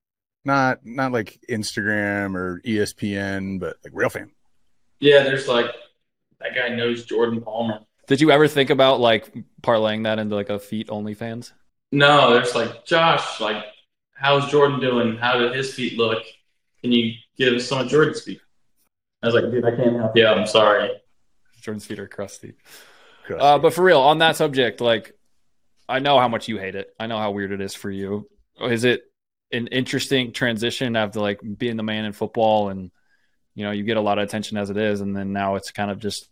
[0.44, 4.30] not not like Instagram or ESPN, but like real fame.
[5.00, 5.66] Yeah, there's like
[6.40, 7.80] that guy knows Jordan Palmer.
[8.06, 11.52] Did you ever think about like parlaying that into like a feet OnlyFans?
[11.90, 13.40] No, there's like Josh.
[13.40, 13.64] Like,
[14.14, 15.16] how's Jordan doing?
[15.16, 16.22] How did his feet look?
[16.80, 18.40] Can you give us some of Jordan's feet?
[19.22, 20.26] I was like, dude, I can't help you.
[20.26, 20.38] out.
[20.38, 20.90] I'm sorry.
[21.62, 22.55] Jordan's feet are crusty.
[23.25, 23.40] Crusty.
[23.42, 25.14] Uh, but for real, on that subject, like,
[25.88, 26.92] I know how much you hate it.
[26.98, 28.29] I know how weird it is for you.
[28.61, 29.03] Is it
[29.53, 32.90] an interesting transition after like being the man in football and
[33.55, 35.70] you know you get a lot of attention as it is, and then now it's
[35.70, 36.29] kind of just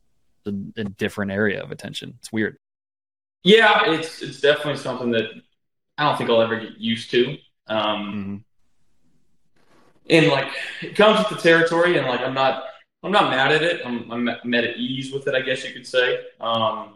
[0.46, 2.14] a, a different area of attention.
[2.18, 2.56] It's weird.
[3.42, 5.24] Yeah, it's it's definitely something that
[5.98, 7.36] I don't think I'll ever get used to.
[7.66, 8.44] Um,
[10.08, 10.14] Mhm.
[10.14, 10.48] and like
[10.82, 12.64] it comes with the territory, and like I'm not
[13.02, 13.80] I'm not mad at it.
[13.84, 16.20] I'm I'm, I'm at ease with it, I guess you could say.
[16.40, 16.94] Um,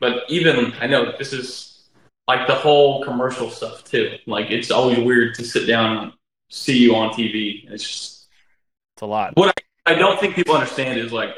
[0.00, 1.88] but even I know this is
[2.28, 4.16] like the whole commercial stuff too.
[4.26, 6.12] Like it's always weird to sit down and
[6.50, 7.68] see you on TV.
[7.70, 8.28] It's just
[8.94, 9.36] It's a lot.
[9.36, 11.34] What I don't think people understand is like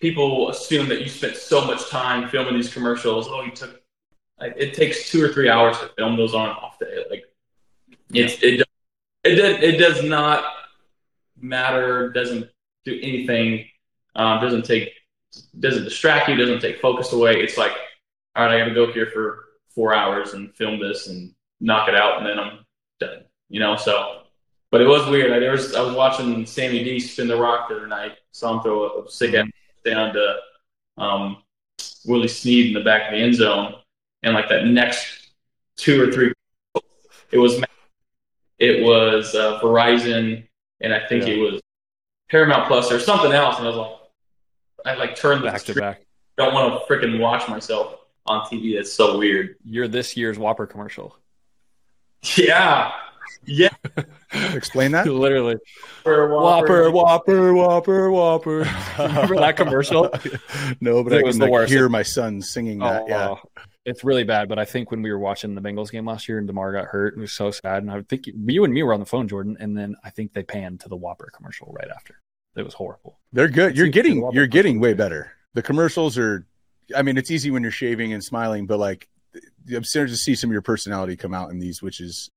[0.00, 3.28] people assume that you spent so much time filming these commercials.
[3.28, 3.80] Oh, you took
[4.38, 7.04] like it takes two or three hours to film those on an off day.
[7.08, 7.24] Like
[8.12, 8.66] it's it
[9.24, 10.44] it it does not
[11.42, 12.10] matter.
[12.10, 12.48] Doesn't
[12.84, 13.66] do anything.
[14.14, 14.90] Um, doesn't take
[15.60, 16.36] doesn't distract you.
[16.36, 17.40] Doesn't take focus away.
[17.40, 17.72] It's like
[18.34, 21.88] all right, I got to go here for four hours and film this and knock
[21.88, 22.58] it out, and then I'm
[23.00, 23.24] done.
[23.48, 24.18] You know, so.
[24.70, 25.32] But it was weird.
[25.32, 28.12] I, there was, I was watching Sammy D spin the rock the other night.
[28.30, 29.46] Saw him throw a, sick ass
[29.84, 30.36] down to
[30.96, 31.42] um,
[32.06, 33.74] Willie Snead in the back of the end zone,
[34.22, 35.32] and like that next
[35.76, 36.32] two or three,
[37.30, 37.62] it was
[38.58, 40.46] it was uh, Verizon,
[40.82, 41.34] and I think Yeah.
[41.34, 41.60] it was
[42.30, 43.58] Paramount Plus or something else.
[43.58, 43.92] And I was like,
[44.86, 46.02] I like turned the Back to back.
[46.38, 48.76] Don't want to freaking watch myself on TV.
[48.76, 49.56] That's so weird.
[49.64, 51.16] You're this year's Whopper commercial.
[52.36, 52.92] Yeah,
[53.44, 53.70] Yeah.
[54.54, 55.06] Explain that.
[55.06, 55.56] Literally.
[56.04, 58.66] Whopper, Whopper, Whopper, Whopper.
[58.98, 60.08] Remember that commercial?
[60.80, 61.72] no, but It I was can the like, worst.
[61.72, 63.02] hear my son singing that.
[63.02, 63.26] Oh, yeah.
[63.28, 63.40] wow.
[63.84, 66.38] It's really bad, but I think when we were watching the Bengals game last year
[66.38, 67.82] and Damar got hurt, it was so sad.
[67.82, 70.32] And I think you and me were on the phone, Jordan, and then I think
[70.32, 72.20] they panned to the Whopper commercial right after.
[72.54, 73.18] It was horrible.
[73.32, 73.76] They're good.
[73.76, 75.32] You're seems to be getting you're getting way better.
[75.54, 76.46] The commercials are
[76.94, 79.08] I mean, it's easy when you're shaving and smiling, but like
[79.74, 82.30] I'm starting to see some of your personality come out in these, which is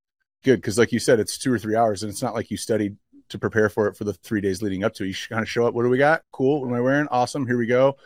[0.43, 2.57] good because like you said, it's two or three hours and it's not like you
[2.57, 2.97] studied
[3.29, 5.07] to prepare for it for the three days leading up to it.
[5.07, 6.21] You kind of show up, what do we got?
[6.31, 6.61] Cool.
[6.61, 7.07] What am I wearing?
[7.09, 7.45] Awesome.
[7.45, 7.97] Here we go.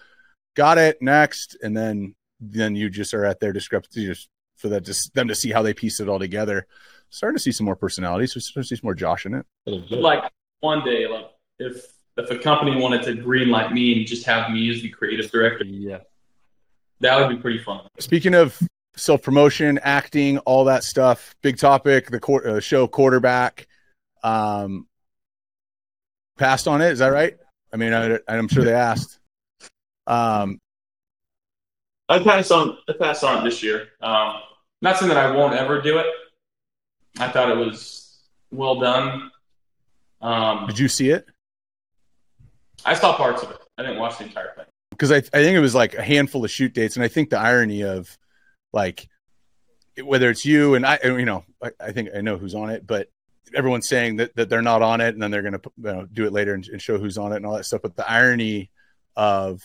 [0.56, 1.02] Got it.
[1.02, 1.58] Next.
[1.62, 5.36] And then then you just are at their discrepancy just for that just them to
[5.36, 6.68] see how they piece it all together.
[7.10, 8.34] Starting to see some more personalities.
[8.34, 9.46] So starting to see some more Josh in it.
[9.92, 11.26] like one day, like
[11.60, 11.86] if
[12.18, 15.32] if a company wanted to green like me and just have me as the creative
[15.32, 16.00] director, Yeah.
[17.00, 17.88] that would be pretty fun.
[18.00, 18.60] Speaking of
[18.96, 22.10] self promotion, acting, all that stuff, big topic.
[22.12, 23.68] The court, uh, show quarterback
[24.24, 24.88] um,
[26.38, 26.92] passed on it.
[26.92, 27.38] Is that right?
[27.72, 29.20] I mean, I, I'm sure they asked.
[30.08, 30.60] Um,
[32.10, 32.78] I passed on.
[32.88, 33.90] I passed on it this year.
[34.02, 34.34] Um,
[34.82, 36.08] not saying that I won't ever do it.
[37.20, 38.20] I thought it was
[38.52, 39.32] well done.
[40.22, 41.26] Um, did you see it?
[42.86, 43.58] I saw parts of it.
[43.78, 44.66] I didn't watch the entire thing.
[44.92, 47.30] Because I, I think it was like a handful of shoot dates, and I think
[47.30, 48.18] the irony of
[48.74, 49.08] like
[50.04, 52.88] whether it's you and I, you know, I, I think I know who's on it,
[52.88, 53.10] but
[53.56, 56.08] everyone's saying that, that they're not on it, and then they're going to you know,
[56.12, 57.82] do it later and, and show who's on it and all that stuff.
[57.82, 58.72] But the irony
[59.16, 59.62] of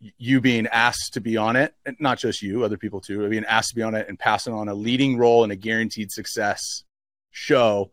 [0.00, 3.44] you being asked to be on it, and not just you, other people too, being
[3.46, 6.84] asked to be on it and passing on a leading role in a guaranteed success
[7.30, 7.90] show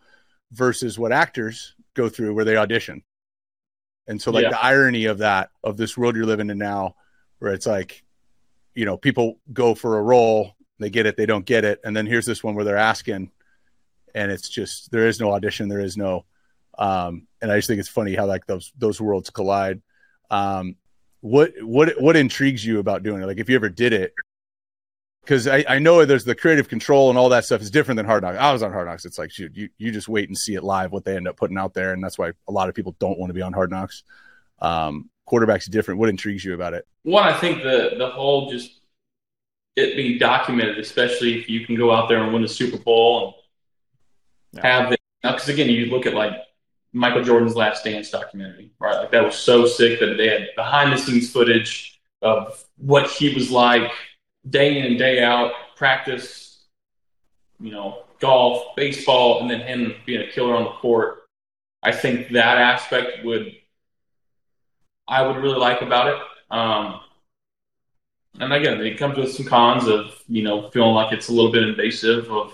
[0.52, 3.04] versus what actors go through where they audition.
[4.08, 4.50] And so, like Yeah.
[4.50, 6.96] the irony of that, of this world you're living in now,
[7.40, 8.04] where it's like,
[8.76, 11.96] you know, people go for a role, they get it, they don't get it, and
[11.96, 13.32] then here's this one where they're asking,
[14.14, 16.26] and it's just there is no audition, there is no,
[16.78, 19.82] um, and I just think it's funny how like those those worlds collide.
[20.30, 20.76] Um,
[21.24, 23.26] what what what intrigues you about doing it?
[23.26, 24.14] Like if you ever did it,
[25.22, 28.06] because I, I know there's the creative control and all that stuff is different than
[28.06, 28.38] Hard Knocks.
[28.38, 29.06] I was on Hard Knocks.
[29.06, 31.38] It's like shoot, you you just wait and see it live what they end up
[31.38, 33.54] putting out there, and that's why a lot of people don't want to be on
[33.54, 34.04] Hard Knocks.
[34.60, 36.02] Um, quarterback's different.
[36.02, 36.86] What intrigues you about it?
[37.04, 38.82] One, I think the the whole just
[39.78, 43.36] it being documented, especially if you can go out there and win the Super Bowl
[44.54, 46.34] and have the because again, you look at like
[46.94, 48.98] Michael Jordan's Last Dance documentary, right?
[48.98, 53.34] Like that was so sick that they had behind the scenes footage of what he
[53.34, 53.92] was like
[54.50, 56.64] day in and day out, practice,
[57.60, 61.24] you know, golf, baseball, and then him being a killer on the court.
[61.82, 63.52] I think that aspect would
[65.08, 66.20] I would really like about it.
[66.50, 67.02] Um,
[68.40, 71.52] and again, it comes with some cons of you know feeling like it's a little
[71.52, 72.54] bit invasive of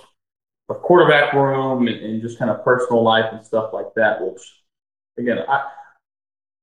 [0.69, 4.21] a quarterback room and, and just kind of personal life and stuff like that.
[4.21, 4.41] Which
[5.17, 5.69] again, I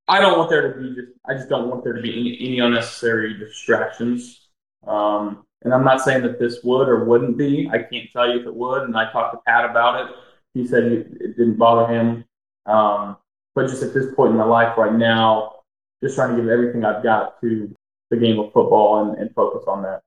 [0.09, 2.39] I don't want there to be just I just don't want there to be any,
[2.41, 4.49] any unnecessary distractions.
[4.87, 7.69] Um, and I'm not saying that this would or wouldn't be.
[7.73, 8.83] I can't tell you if it would.
[8.83, 10.15] And I talked to Pat about it.
[10.55, 12.25] He said it, didn't bother him.
[12.67, 13.17] Um,
[13.55, 15.55] but just at this point in my life right now,
[16.03, 17.75] just trying to give everything I've got to
[18.11, 20.03] the game of football and, and focus on that.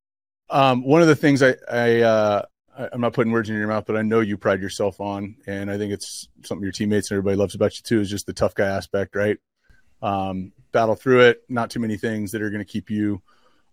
[0.50, 2.46] Um, one of the things I, I, uh,
[2.80, 5.70] I'm not putting words in your mouth, but I know you pride yourself on, and
[5.70, 8.34] I think it's something your teammates and everybody loves about you too, is just the
[8.34, 9.38] tough guy aspect, right?
[10.02, 11.44] Um, battle through it.
[11.50, 13.22] Not too many things that are going to keep you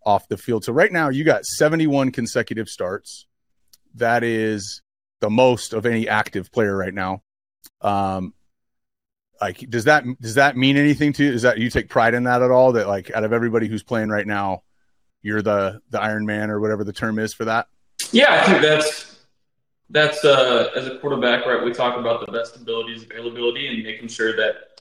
[0.04, 0.64] off the field.
[0.64, 3.26] So right now you got 71 consecutive starts.
[3.94, 4.82] That is
[5.20, 7.22] the most of any active player right now.
[7.80, 8.34] Um,
[9.40, 11.32] like, does that does that mean anything to you?
[11.32, 12.72] Is that you take pride in that at all?
[12.72, 14.62] That like out of everybody who's playing right now,
[15.22, 17.66] you're the the Iron Man or whatever the term is for that.
[18.12, 19.20] Yeah, I think that's
[19.90, 21.64] that's uh, as a quarterback, right?
[21.64, 24.80] We talk about the best abilities, availability, and making sure that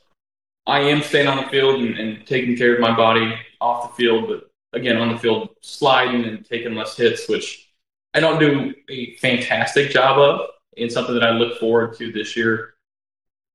[0.67, 4.04] I am staying on the field and, and taking care of my body off the
[4.04, 7.69] field, but again on the field, sliding and taking less hits, which
[8.13, 12.36] I don't do a fantastic job of, and something that I look forward to this
[12.36, 12.75] year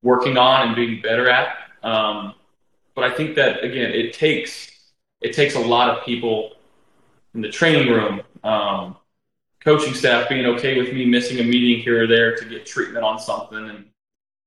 [0.03, 1.57] working on and being better at.
[1.83, 2.35] Um,
[2.95, 4.71] but I think that again, it takes
[5.21, 6.53] it takes a lot of people
[7.35, 8.97] in the training room, um,
[9.65, 13.05] coaching staff being okay with me missing a meeting here or there to get treatment
[13.05, 13.87] on something, and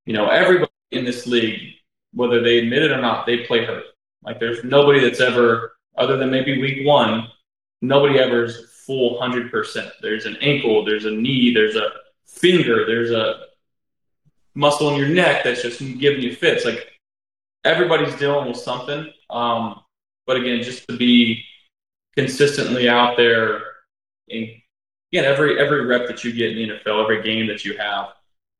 [0.05, 1.75] you know everybody in this league,
[2.13, 3.85] whether they admit it or not, they play hurt.
[4.23, 7.27] Like there's nobody that's ever, other than maybe week one,
[7.81, 9.91] nobody ever is full hundred percent.
[10.01, 11.89] There's an ankle, there's a knee, there's a
[12.25, 13.45] finger, there's a
[14.55, 16.65] muscle in your neck that's just giving you fits.
[16.65, 16.99] Like
[17.63, 19.11] everybody's dealing with something.
[19.29, 19.81] Um,
[20.25, 21.43] but again, just to be
[22.15, 23.61] consistently out there
[24.29, 24.47] and
[25.13, 28.07] again, every every rep that you get in the NFL, every game that you have,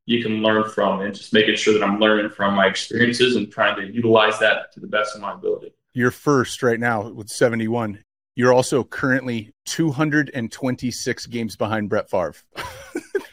[0.05, 3.51] you can learn from, and just making sure that I'm learning from my experiences and
[3.51, 5.73] trying to utilize that to the best of my ability.
[5.93, 8.03] You're first right now with 71.
[8.35, 12.35] You're also currently 226 games behind Brett Favre.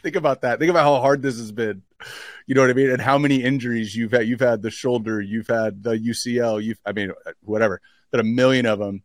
[0.03, 0.57] Think about that.
[0.59, 1.83] Think about how hard this has been.
[2.47, 2.89] You know what I mean?
[2.89, 4.27] And how many injuries you've had.
[4.27, 7.11] You've had the shoulder, you've had the UCL, you've, I mean,
[7.43, 9.03] whatever, but a million of them.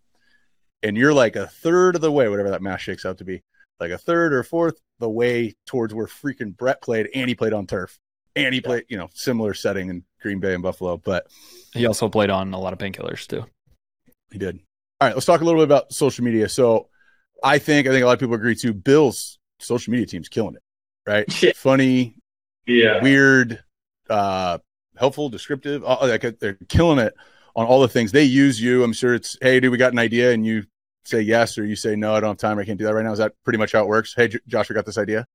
[0.83, 3.42] And you're like a third of the way, whatever that math shakes out to be,
[3.80, 7.08] like a third or fourth the way towards where freaking Brett played.
[7.14, 7.98] And he played on turf.
[8.34, 10.96] And he played, you know, similar setting in Green Bay and Buffalo.
[10.98, 11.26] But
[11.72, 13.44] he also played on a lot of painkillers too.
[14.30, 14.58] He did.
[15.00, 16.48] All right, let's talk a little bit about social media.
[16.48, 16.88] So
[17.42, 18.74] I think I think a lot of people agree too.
[18.74, 20.62] Bill's social media team's killing it
[21.06, 21.24] right?
[21.42, 21.52] Yeah.
[21.54, 22.16] Funny,
[22.66, 23.02] Yeah.
[23.02, 23.62] weird,
[24.10, 24.58] uh,
[24.96, 25.84] helpful, descriptive.
[25.84, 27.14] All, like they're killing it
[27.54, 28.60] on all the things they use.
[28.60, 30.64] You, I'm sure it's hey, dude, we got an idea, and you
[31.06, 32.14] say yes or you say no.
[32.14, 32.58] I don't have time.
[32.58, 33.12] I can't do that right now.
[33.12, 34.14] Is that pretty much how it works?
[34.14, 35.26] Hey, J- Josh, I got this idea.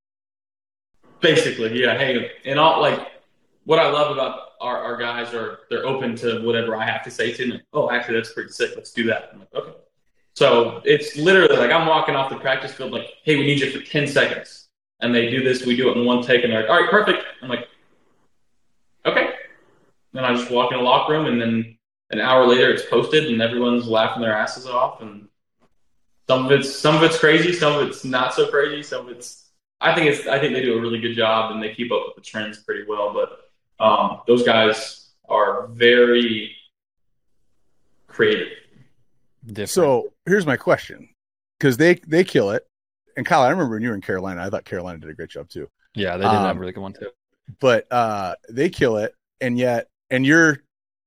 [1.19, 1.97] Basically, yeah.
[1.97, 3.07] Hey, and all like
[3.65, 7.12] what I love about our, our guys are they're open to whatever I have to
[7.12, 7.62] say to them.
[7.73, 8.71] Oh, actually, that's pretty sick.
[8.75, 9.29] Let's do that.
[9.34, 9.73] I'm like, okay.
[10.34, 13.69] So it's literally like I'm walking off the practice field, like, hey, we need you
[13.69, 14.69] for 10 seconds.
[15.01, 16.89] And they do this, we do it in one take, and they're like, all right,
[16.89, 17.23] perfect.
[17.41, 17.67] I'm like,
[19.05, 19.31] okay.
[20.13, 21.77] Then I just walk in the locker room, and then
[22.12, 25.01] an hour later, it's posted, and everyone's laughing their asses off.
[25.01, 25.27] And
[26.32, 29.17] some of it's some of it's crazy, some of it's not so crazy, some of
[29.17, 29.50] it's
[29.82, 32.04] I think it's I think they do a really good job, and they keep up
[32.06, 33.13] with the trends pretty well.
[33.13, 36.56] But um, those guys are very
[38.08, 38.48] creative.
[39.46, 39.70] Different.
[39.70, 41.10] So here's my question,
[41.60, 42.65] because they they kill it.
[43.17, 45.30] And Kyle, I remember when you were in Carolina, I thought Carolina did a great
[45.30, 45.67] job too.
[45.96, 47.10] yeah, they did have um, a really good one too.
[47.60, 50.60] But uh, they kill it, and yet, and you're,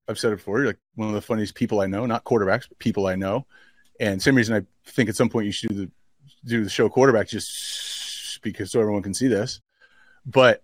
[0.06, 2.68] I've said it before, you're like one of the funniest people I know, not quarterbacks,
[2.68, 3.46] but people I know.
[4.00, 5.90] And same reason I think at some point you should do the
[6.44, 9.60] do the show quarterback just because so everyone can see this.
[10.26, 10.62] But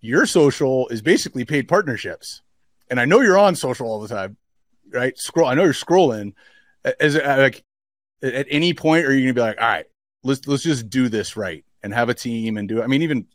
[0.00, 2.42] your social is basically paid partnerships,
[2.90, 4.36] and I know you're on social all the time,
[4.90, 5.16] right?
[5.18, 5.48] Scroll.
[5.48, 6.34] I know you're scrolling.
[7.00, 7.64] Is it uh, like
[8.22, 9.86] at any point are you gonna be like, all right,
[10.22, 12.84] let's let's just do this right and have a team and do it?
[12.84, 13.26] I mean, even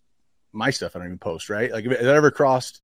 [0.52, 1.72] my stuff I don't even post, right?
[1.72, 2.82] Like, if that ever crossed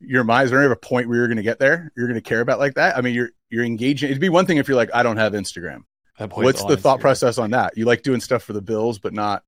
[0.00, 1.92] your mind, is there ever a point where you're going to get there?
[1.96, 2.96] You're going to care about like that?
[2.96, 4.10] I mean, you're you're engaging.
[4.10, 5.82] It'd be one thing if you're like, I don't have Instagram.
[6.18, 7.00] What's on the thought Instagram.
[7.00, 7.76] process on that?
[7.76, 9.42] You like doing stuff for the Bills, but not,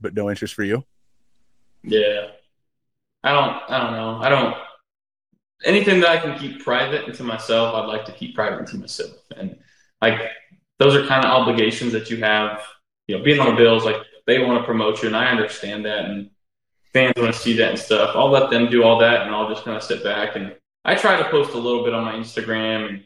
[0.00, 0.84] but no interest for you.
[1.82, 2.28] Yeah.
[3.24, 4.18] I don't I don't know.
[4.20, 4.56] I don't
[5.64, 9.12] anything that I can keep private to myself, I'd like to keep private to myself.
[9.36, 9.58] And
[10.00, 10.20] like
[10.78, 12.62] those are kind of obligations that you have,
[13.06, 15.84] you know, being on the Bills, like they want to promote you and I understand
[15.86, 16.30] that and
[16.92, 18.14] fans want to see that and stuff.
[18.14, 20.94] I'll let them do all that and I'll just kind of sit back and I
[20.94, 23.04] try to post a little bit on my Instagram and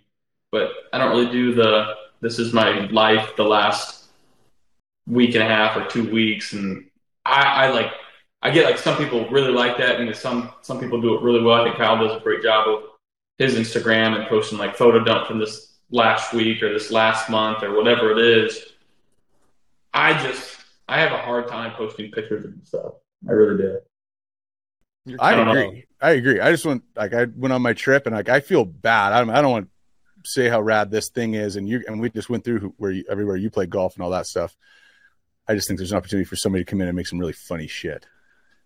[0.52, 4.06] but I don't really do the this is my life the last
[5.06, 6.88] week and a half or two weeks and
[7.24, 7.92] I, I like
[8.42, 11.42] I get like some people really like that, and some some people do it really
[11.42, 11.60] well.
[11.60, 12.82] I think Kyle does a great job of
[13.38, 17.62] his Instagram and posting like photo dump from this last week or this last month
[17.62, 18.72] or whatever it is.
[19.92, 22.92] I just I have a hard time posting pictures and stuff.
[23.28, 23.78] I really do.
[25.20, 25.52] I I don't know.
[25.68, 25.84] agree.
[26.00, 26.40] I agree.
[26.40, 29.12] I just went like I went on my trip and like I feel bad.
[29.12, 29.68] I don't, I don't want
[30.24, 32.90] to say how rad this thing is, and you and we just went through where
[32.90, 34.56] you, everywhere you play golf and all that stuff.
[35.48, 37.32] I just think there's an opportunity for somebody to come in and make some really
[37.32, 38.04] funny shit,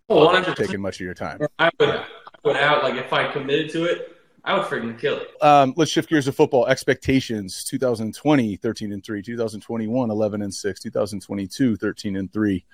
[0.08, 0.56] Well, 100%.
[0.56, 1.40] taking much of your time.
[1.58, 2.04] I would I
[2.42, 5.28] would out like if I committed to it, I would freaking kill it.
[5.44, 7.64] Um, let's shift gears to football expectations.
[7.64, 12.64] 2020, 13 and 3, 2021, 11 and 6, 2022, 13 and 3.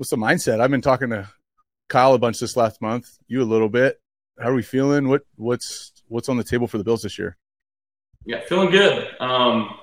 [0.00, 0.62] What's the mindset?
[0.62, 1.28] I've been talking to
[1.90, 4.00] Kyle a bunch this last month, you a little bit.
[4.40, 5.10] How are we feeling?
[5.10, 7.36] What what's what's on the table for the Bills this year?
[8.24, 9.08] Yeah, feeling good.
[9.20, 9.76] Um,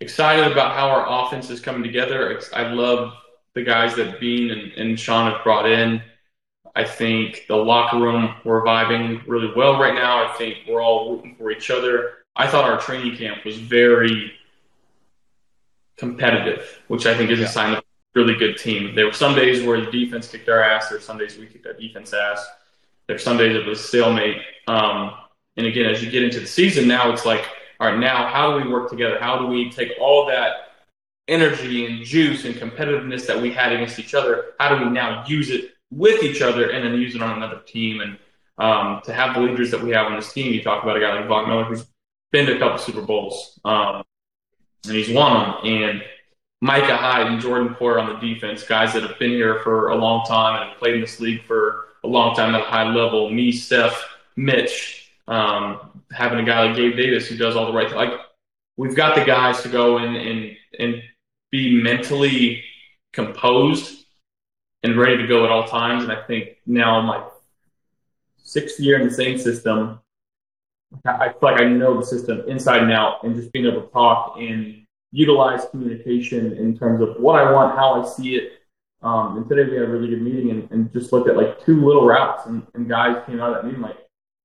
[0.00, 2.38] excited about how our offense is coming together.
[2.52, 3.14] I love
[3.54, 6.02] the guys that Beane and, and Sean have brought in.
[6.76, 10.28] I think the locker room we're vibing really well right now.
[10.30, 12.16] I think we're all rooting for each other.
[12.36, 14.32] I thought our training camp was very
[15.96, 17.46] competitive, which I think is Yeah.
[17.46, 17.81] a sign of
[18.14, 18.94] really good team.
[18.94, 20.88] There were some days where the defense kicked our ass.
[20.88, 22.46] There were some days we kicked our defense ass.
[23.06, 24.38] There were some days it was stalemate.
[24.68, 25.14] Um,
[25.56, 27.46] and again, as you get into the season, now it's like,
[27.80, 29.18] all right, now how do we work together?
[29.18, 30.72] How do we take all that
[31.28, 34.52] energy and juice and competitiveness that we had against each other?
[34.58, 37.60] How do we now use it with each other and then use it on another
[37.66, 38.00] team?
[38.00, 38.18] And
[38.58, 41.00] um, to have the leaders that we have on this team, you talk about a
[41.00, 41.86] guy like Von Miller who's
[42.30, 44.02] been to a couple Super Bowls um,
[44.84, 45.56] and he's won them.
[45.64, 46.02] And
[46.62, 49.96] Micah Hyde and Jordan Poyer on the defense, guys that have been here for a
[49.96, 53.28] long time and played in this league for a long time at a high level.
[53.30, 54.00] Me, Steph,
[54.36, 57.96] Mitch, um, having a guy like Gabe Davis who does all the right things.
[57.96, 58.12] Like
[58.76, 61.02] we've got the guys to go in and and
[61.50, 62.62] be mentally
[63.12, 64.04] composed
[64.84, 66.04] and ready to go at all times.
[66.04, 67.24] And I think now in my
[68.36, 69.98] sixth year in the same system,
[71.04, 73.88] I feel like I know the system inside and out, and just being able to
[73.88, 74.81] talk and
[75.12, 78.52] utilize communication in terms of what I want, how I see it.
[79.02, 81.64] Um, and today we had a really good meeting and, and just looked at like
[81.64, 83.98] two little routes, and, and guys came out of that meeting like,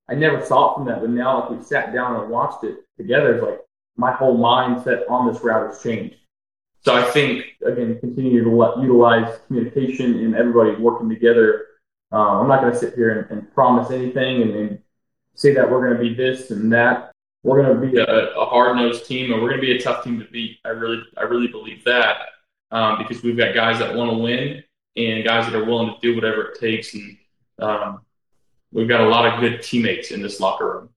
[0.09, 2.77] I never saw it from that, but now if we sat down and watched it
[2.97, 3.59] together, it's like
[3.97, 6.15] my whole mindset on this route has changed.
[6.83, 11.65] So I think again, continue to let, utilize communication and everybody working together.
[12.11, 14.79] Uh, I'm not going to sit here and, and promise anything and, and,
[15.35, 17.11] say that we're going to be this and that.
[17.47, 19.81] We're going to be a, a hard nosed team, and we're going to be a
[19.81, 20.57] tough team to beat.
[20.65, 22.17] I really, I really believe that
[22.71, 24.63] um, because we've got guys that want to win
[24.97, 27.17] and guys that are willing to do whatever it takes, and
[27.59, 28.01] um,
[28.73, 30.89] we've got a lot of good teammates in this locker room.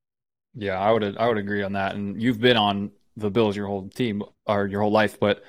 [0.56, 1.94] Yeah, I would I would agree on that.
[1.94, 5.44] And you've been on the Bills your whole team or your whole life, but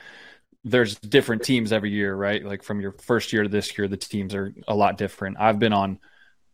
[0.63, 2.45] there's different teams every year, right?
[2.45, 5.37] Like from your first year to this year, the teams are a lot different.
[5.39, 5.97] I've been on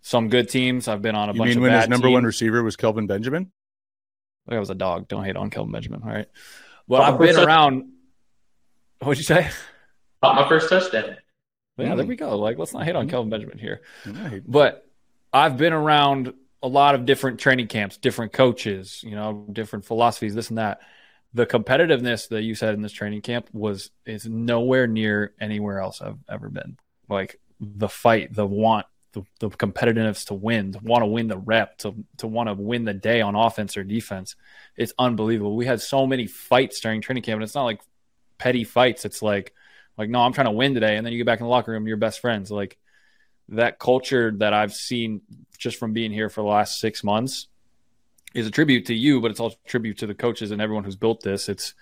[0.02, 0.88] some good teams.
[0.88, 2.14] I've been on a You bunch mean of when bad his number teams.
[2.14, 3.52] one receiver was Kelvin Benjamin?
[4.48, 5.08] That was a dog.
[5.08, 6.02] Don't hate on Kelvin Benjamin.
[6.04, 6.28] All right.
[6.88, 7.92] Well, I've been first around.
[9.00, 9.50] What'd you say?
[10.24, 11.18] Caught my first touchdown.
[11.78, 12.08] Yeah, there Mm.
[12.08, 12.38] we go.
[12.38, 13.10] Like, let's not hate on Mm.
[13.12, 13.82] Kelvin Benjamin here.
[14.06, 14.90] Yeah, But
[15.32, 16.34] I've been around
[16.64, 20.82] a lot of different training camps, different coaches, you know, different philosophies, this and that.
[21.34, 26.02] The competitiveness that you said in this training camp was is nowhere near anywhere else
[26.02, 26.78] I've ever been.
[27.10, 31.38] Like the fight, the want, the, the competitiveness to win, to want to win the
[31.38, 34.36] rep, to to want to win the day on offense or defense.
[34.76, 35.56] It's unbelievable.
[35.56, 37.82] We had so many fights during training camp, and it's not like
[38.38, 39.06] petty fights.
[39.06, 39.54] It's like
[39.98, 41.72] like no, I'm trying to win today, and then you get back in the locker
[41.72, 42.52] room, you're best friends.
[42.52, 42.78] Like
[43.50, 45.22] that culture that I've seen
[45.58, 47.48] just from being here for the last six months
[48.34, 50.84] is a tribute to you, but it's also a tribute to the coaches and everyone
[50.84, 51.50] who's built this.
[51.50, 51.74] It's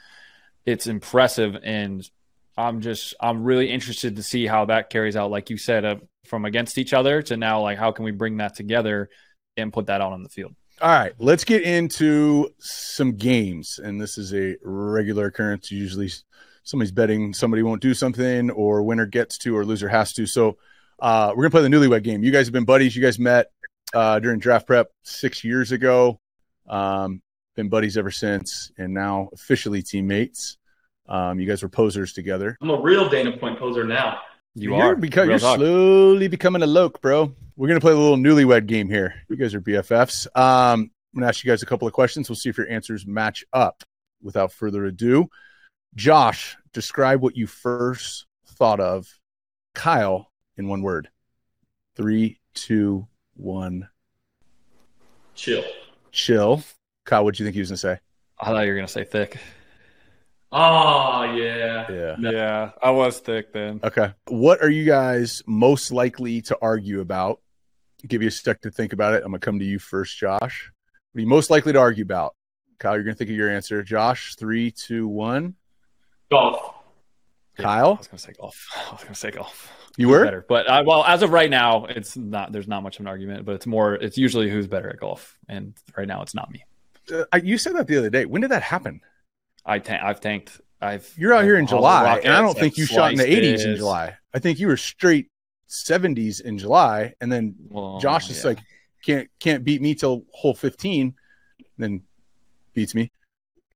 [0.66, 2.10] it's impressive, and
[2.58, 5.32] I'm just I'm really interested to see how that carries out.
[5.32, 8.38] Like you said, uh, from against each other to now, like how can we bring
[8.38, 9.10] that together
[9.58, 10.56] and put that out on the field?
[10.82, 13.80] All right, let's get into some games.
[13.82, 15.72] And this is a regular occurrence.
[15.72, 16.10] Usually
[16.64, 20.26] somebody's betting somebody won't do something, or winner gets to, or loser has to.
[20.26, 20.58] So
[21.00, 22.24] uh, we're to play the newlywed game.
[22.24, 22.96] You guys have been buddies.
[22.96, 23.52] You guys met
[23.94, 26.20] uh, during draft prep six years ago.
[26.68, 27.22] Um,
[27.56, 30.58] been buddies ever since, and now officially teammates.
[31.08, 32.58] Um, you guys were posers together.
[32.62, 34.20] I'm a real Dana Point poser now.
[34.56, 35.58] You you're are because you're talk.
[35.58, 37.34] slowly becoming a loke, bro.
[37.58, 39.14] We're gonna play a little newlywed game here.
[39.30, 40.28] You guys are BFFs.
[40.36, 42.30] Um, I'm gonna ask you guys a couple of questions.
[42.30, 43.84] We'll see if your answers match up.
[44.22, 45.28] Without further ado,
[45.94, 49.08] Josh, describe what you first thought of
[49.76, 51.10] Kyle in one word.
[51.96, 53.88] Three, two, one.
[55.36, 55.64] Chill.
[56.12, 56.64] Chill.
[57.06, 58.00] Kyle, what do you think he was gonna say?
[58.40, 59.38] I thought you were gonna say thick.
[60.52, 61.92] Oh yeah.
[61.92, 62.16] Yeah.
[62.20, 63.80] Yeah, I was thick then.
[63.84, 64.14] Okay.
[64.28, 67.42] What are you guys most likely to argue about?
[68.08, 69.24] Give you a sec to think about it.
[69.24, 70.72] I'm gonna come to you first, Josh.
[71.12, 72.36] What are you most likely to argue about?
[72.78, 73.82] Kyle, you're gonna think of your answer.
[73.84, 75.56] Josh, three, two, one.
[76.30, 76.74] Golf.
[77.58, 77.94] Kyle?
[77.94, 78.68] I was gonna say golf.
[78.90, 79.72] I was gonna say golf.
[79.98, 82.52] you Who's were better, but uh, well, as of right now, it's not.
[82.52, 83.96] There's not much of an argument, but it's more.
[83.96, 86.64] It's usually who's better at golf, and right now, it's not me.
[87.12, 88.26] Uh, you said that the other day.
[88.26, 89.02] When did that happen?
[89.66, 90.62] I ta- I've tanked.
[90.82, 93.24] I've You're out here in I've July, and I don't think you shot in the
[93.24, 93.76] sliced 80s in.
[93.78, 94.16] July.
[94.34, 95.28] I think you were straight
[95.70, 98.50] 70s in July, and then Well, Josh is yeah.
[98.50, 98.60] like
[99.04, 101.14] can't can't beat me till hole 15,
[101.78, 102.02] then
[102.74, 103.12] beats me.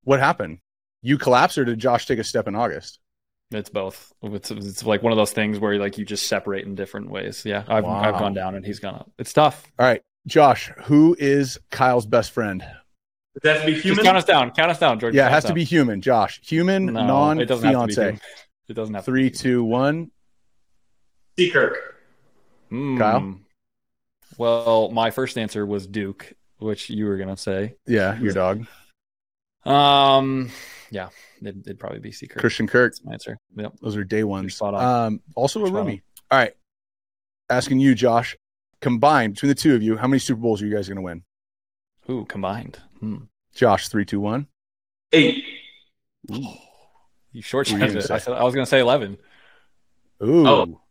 [0.04, 0.60] What happened?
[1.02, 3.00] You collapsed, or did Josh take a step in August?
[3.52, 4.14] It's both.
[4.22, 7.44] It's, it's like one of those things where like you just separate in different ways.
[7.46, 9.10] Yeah, I've I've gone down and he's gone up.
[9.18, 9.66] It's tough.
[9.80, 12.64] All right, Josh, who is Kyle's best friend?
[13.36, 14.04] Does that have to be Just human?
[14.06, 14.52] count us down.
[14.52, 15.16] Count us down, Jordan.
[15.18, 15.56] Yeah, it has to down.
[15.56, 16.02] be human.
[16.02, 18.02] Josh, human, No, non it doesn't have to be fiance.
[18.02, 18.22] human.
[18.70, 20.12] It doesn't have Three, to be two, one.
[21.38, 21.96] C-Kirk.
[22.70, 22.98] Hmm.
[22.98, 23.36] Kyle?
[24.38, 27.76] Well, my first answer was Duke, which you were gonna say.
[27.88, 28.66] Yeah, your dog,
[29.66, 30.50] Um,
[30.92, 31.10] yeah,
[31.42, 32.40] it'd, it'd probably be Secret.
[32.40, 32.94] Christian Kirk.
[32.94, 33.38] That's my answer.
[33.56, 33.74] Yep.
[33.82, 34.56] Those are day ones.
[34.56, 35.06] spot on.
[35.14, 36.02] Um, also a Spot roomie.
[36.32, 36.54] All right,
[37.50, 38.38] asking you, Josh.
[38.82, 41.02] Combined between the two of you, how many Super Bowls are you guys going to
[41.02, 41.24] win?
[42.10, 42.80] Ooh, combined.
[43.00, 43.18] Hmm.
[43.56, 44.48] Josh, three, two, one.
[45.12, 45.44] Eight.
[46.28, 46.48] You What were
[47.32, 48.12] you shortchanged it.
[48.12, 49.18] I, said, I was gonna say eleven.
[50.24, 50.48] Ooh.
[50.48, 50.82] Oh.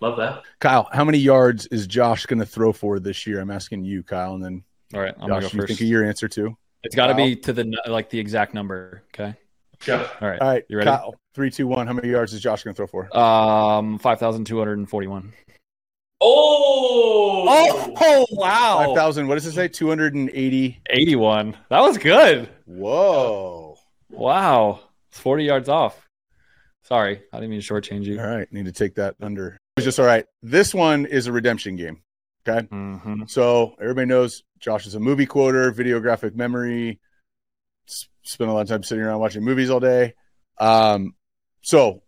[0.00, 0.42] Love that.
[0.60, 3.40] Kyle, how many yards is Josh going to throw for this year?
[3.40, 5.68] I'm asking you, Kyle, and then All right, I'm gonna Josh, go you first.
[5.68, 6.56] think of your answer too.
[6.82, 9.02] It's got to be to the like the exact number.
[9.14, 9.34] Okay.
[9.86, 9.98] Go.
[10.20, 10.40] All right.
[10.40, 10.90] All right, You ready?
[10.90, 11.86] Kyle, three, two, one.
[11.86, 13.16] How many yards is Josh going to throw for?
[13.16, 15.32] Um, five thousand two hundred and forty-one.
[16.26, 17.44] Oh.
[17.48, 18.84] oh oh wow!
[18.86, 19.28] Five thousand.
[19.28, 19.68] What does it say?
[19.68, 20.80] Two hundred and eighty.
[20.88, 21.56] 81.
[21.70, 22.48] That was good.
[22.66, 23.76] Whoa.
[24.10, 24.80] Wow.
[25.10, 26.08] It's 40 yards off.
[26.84, 28.18] Sorry, I didn't mean to shortchange you.
[28.20, 30.24] All right, need to take that under It was just all right.
[30.42, 32.02] This one is a redemption game.
[32.46, 32.66] Okay.
[32.66, 33.22] Mm-hmm.
[33.26, 37.00] So everybody knows Josh is a movie quoter, videographic memory.
[37.88, 40.14] s- Spend a lot of time sitting around watching movies all day.
[40.58, 41.14] Um,
[41.62, 42.02] so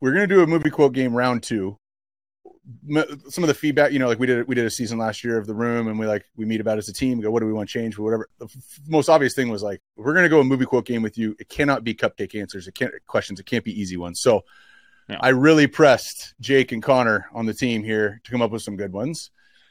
[0.00, 1.76] we're gonna do a movie quote game round two.
[3.28, 5.38] Some of the feedback, you know, like we did, we did a season last year
[5.38, 7.20] of the room, and we like we meet about as a team.
[7.20, 7.98] Go, what do we want to change?
[7.98, 8.28] Whatever.
[8.38, 11.18] The f- most obvious thing was like, we're gonna go a movie quote game with
[11.18, 11.36] you.
[11.38, 12.68] It cannot be cupcake answers.
[12.68, 13.40] It can't questions.
[13.40, 14.20] It can't be easy ones.
[14.20, 14.44] So
[15.08, 15.18] Yeah.
[15.20, 18.76] I really pressed Jake and Connor on the team here to come up with some
[18.76, 19.30] good ones.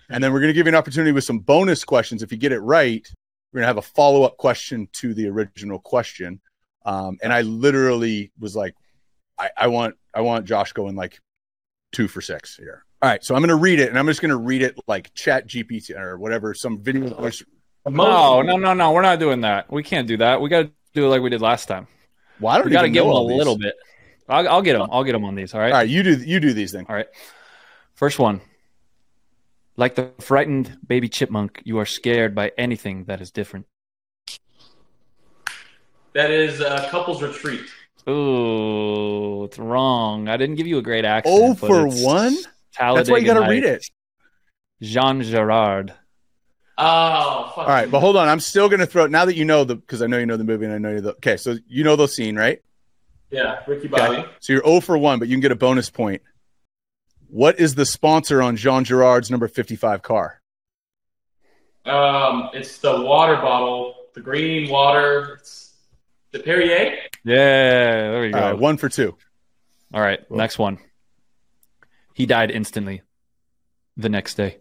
[0.09, 2.23] And then we're going to give you an opportunity with some bonus questions.
[2.23, 3.07] If you get it right,
[3.53, 6.41] we're going to have a follow up question to the original question.
[6.83, 8.75] Um, and I literally was like,
[9.37, 11.19] I, I want, I want Josh going like
[11.91, 12.83] two for six here.
[13.01, 13.23] All right.
[13.23, 15.47] So I'm going to read it and I'm just going to read it like chat
[15.47, 17.13] GPT or whatever, some video.
[17.15, 17.21] Oh.
[17.21, 17.43] voice-
[17.87, 18.91] No, no, no, no.
[18.91, 19.71] We're not doing that.
[19.71, 20.41] We can't do that.
[20.41, 21.87] We got to do it like we did last time.
[22.39, 23.37] Why well, don't We got to give them a these.
[23.37, 23.75] little bit.
[24.27, 24.89] I'll, I'll get them.
[24.91, 25.53] I'll get them on these.
[25.53, 25.71] All right.
[25.71, 25.89] All right.
[25.89, 26.85] You do, you do these then.
[26.87, 27.07] All right.
[27.95, 28.41] First one.
[29.75, 33.65] Like the frightened baby chipmunk, you are scared by anything that is different.
[36.13, 37.61] That is a couples retreat.
[38.09, 40.27] Ooh, it's wrong.
[40.27, 41.33] I didn't give you a great accent.
[41.37, 42.03] Oh for it's
[42.77, 42.95] one?
[42.95, 43.85] That's why you got to read it.
[44.81, 45.93] Jean Girard.
[46.77, 47.57] Oh, fuck.
[47.57, 48.29] All right, but hold on.
[48.29, 50.25] I'm still going to throw it now that you know the because I know you
[50.25, 51.35] know the movie and I know you the okay.
[51.35, 52.61] So you know the scene, right?
[53.31, 53.97] Yeah, Ricky Okay.
[54.15, 54.29] Bobby.
[54.39, 56.21] So you're 0 for one, but you can get a bonus point.
[57.27, 60.41] What is the sponsor on Jean Girard's number 55 car?
[61.85, 65.35] Um, it's the water bottle, the green water.
[65.39, 65.73] It's
[66.31, 66.97] the Perrier.
[67.23, 67.35] Yeah,
[68.11, 68.39] there we go.
[68.39, 69.15] All right, one for two.
[69.93, 70.79] All right, next one.
[72.13, 73.01] He died instantly
[73.97, 74.57] the next day.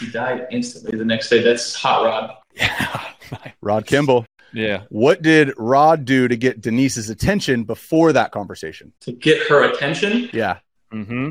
[0.00, 1.42] He died instantly the next day.
[1.42, 2.36] That's Hot Rod.
[2.54, 3.08] Yeah.
[3.60, 4.26] Rod Kimble.
[4.52, 4.84] yeah.
[4.88, 8.92] What did Rod do to get Denise's attention before that conversation?
[9.02, 10.58] To get her attention, Yeah.
[10.92, 11.30] Mm-hmm.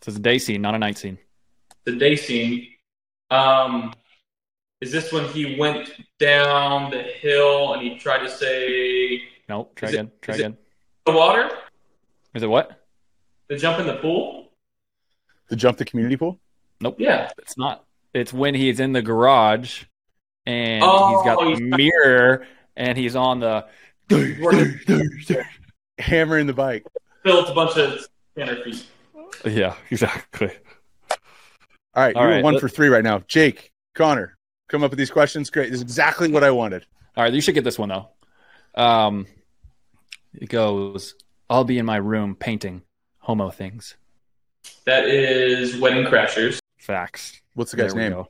[0.00, 1.18] This is a day scene, not a night scene.
[1.84, 2.68] the day scene.
[3.30, 3.92] Um,
[4.80, 9.74] is this when he went down the hill and he tried to say Nope.
[9.74, 10.12] Try Is it- again.
[10.22, 10.56] Try again.
[11.06, 11.50] the water?
[12.36, 12.70] Is it what?
[13.48, 14.52] The jump in the pool?
[15.48, 16.38] The jump the community pool?
[16.82, 16.96] Nope.
[16.98, 17.30] Yeah.
[17.38, 17.84] It's not.
[18.12, 19.84] It's when he's in the garage
[20.44, 23.64] and Oh, he's got the he's- mirror and he's on the.
[25.98, 26.84] Hammering the bike.
[27.24, 28.86] Built a bunch of standard feet.
[29.44, 30.50] Yeah, exactly.
[31.10, 33.20] All right, All you're right, one let- for three right now.
[33.28, 34.36] Jake, Connor,
[34.68, 35.48] come up with these questions.
[35.50, 35.70] Great.
[35.70, 36.84] This is exactly what I wanted.
[37.16, 38.08] All right, you should get this one though.
[38.74, 39.26] Um,
[40.34, 41.14] it goes.
[41.48, 42.82] I'll be in my room painting
[43.18, 43.96] homo things.
[44.84, 46.58] That is Wedding Crashers.
[46.78, 47.40] Facts.
[47.54, 48.12] What's the guy's name?
[48.12, 48.28] go.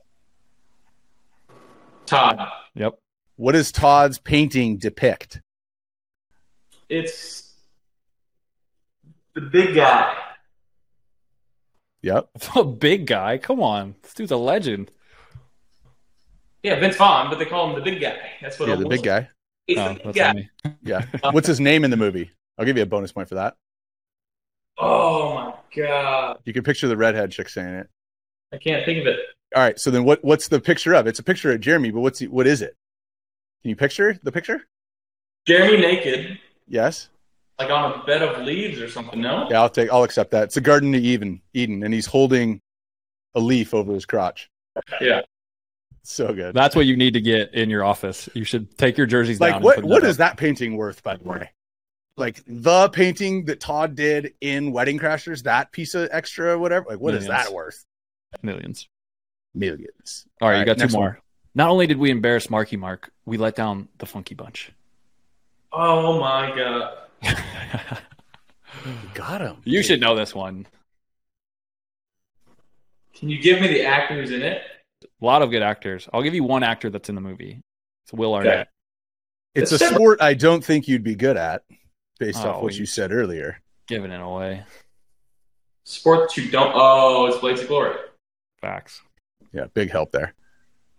[2.05, 2.39] Todd.
[2.75, 2.97] Yep.
[3.35, 5.41] What does Todd's painting depict?
[6.89, 7.53] It's
[9.33, 10.15] the big guy.
[12.01, 12.29] Yep.
[12.55, 13.37] The big guy.
[13.37, 14.91] Come on, this dude's a legend.
[16.63, 18.17] Yeah, Vince Vaughn, but they call him the big guy.
[18.41, 19.29] That's what Yeah, it the big guy.
[19.67, 20.49] He's Oh, the big guy.
[20.81, 21.05] Yeah.
[21.31, 22.31] What's his name in the movie?
[22.57, 23.55] I'll give you a bonus point for that.
[24.77, 26.39] Oh my god.
[26.45, 27.87] You can picture the redhead chick saying it.
[28.53, 29.19] I can't think of it.
[29.55, 29.79] All right.
[29.79, 31.07] So then, what what's the picture of?
[31.07, 32.75] It's a picture of Jeremy, but what's what is it?
[33.61, 34.61] Can you picture the picture?
[35.47, 37.09] Jeremy naked, Yes.
[37.57, 39.47] like on a bed of leaves or something, no?
[39.49, 39.91] Yeah, I'll take.
[39.91, 40.43] I'll accept that.
[40.43, 42.61] It's a garden of Eden, Eden, and he's holding
[43.33, 44.49] a leaf over his crotch.
[45.01, 45.21] Yeah.
[46.03, 46.53] So good.
[46.53, 48.29] That's what you need to get in your office.
[48.33, 49.47] You should take your jerseys down.
[49.47, 50.31] like and what put what that is up.
[50.31, 51.49] that painting worth by the way
[52.17, 56.99] like the painting that todd did in wedding crashers that piece of extra whatever like
[56.99, 57.45] what is Millions.
[57.45, 57.85] that worth
[58.41, 58.87] Millions.
[59.55, 61.01] millions All right, you got two more.
[61.09, 61.17] one.
[61.55, 64.71] Not only did we embarrass Marky Mark, we let down the Funky Bunch.
[65.71, 66.97] Oh my god.
[69.13, 70.65] got him you should know this one.
[73.15, 74.61] Can you give me the actors in it?
[75.03, 76.07] A lot of good actors.
[76.13, 77.61] I'll give you one actor that's in the movie.
[78.03, 78.69] It's Will Arnett.
[79.55, 81.63] it's a It's similar- sport i don't think you'd be good at
[82.17, 84.63] based off Oh, what you you- said earlier Giving it away.
[85.85, 86.73] Sport that you don't.
[86.75, 87.95] Oh, it's Blades of Glory.
[88.61, 89.01] Facts.
[89.53, 90.33] yeah big help there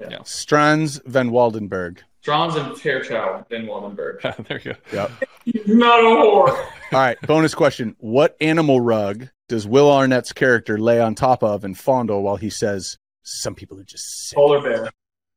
[0.01, 0.23] Yeah.
[0.25, 4.21] stranz van waldenberg Stranz and Fairchild, Van Waldenberg.
[4.49, 4.79] there you go.
[4.93, 5.11] yep
[5.45, 6.49] He's not a whore.
[6.49, 11.65] all right bonus question what animal rug does will arnett's character lay on top of
[11.65, 14.91] and fondle while he says some people are just sick Polar bear.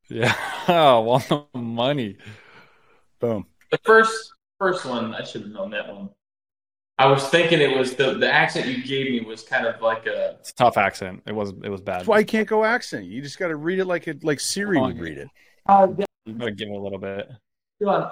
[0.10, 0.34] Yeah.
[0.68, 2.18] Oh, want the money.
[3.20, 6.10] boom The first first one, I should have known that one.
[7.00, 10.06] I was thinking it was the the accent you gave me was kind of like
[10.06, 11.24] a It's a tough accent.
[11.26, 12.02] It was it was bad.
[12.02, 13.06] That's why you can't go accent.
[13.06, 15.28] You just got to read it like it like Siri would read it.
[15.68, 17.32] You gotta give it a little bit.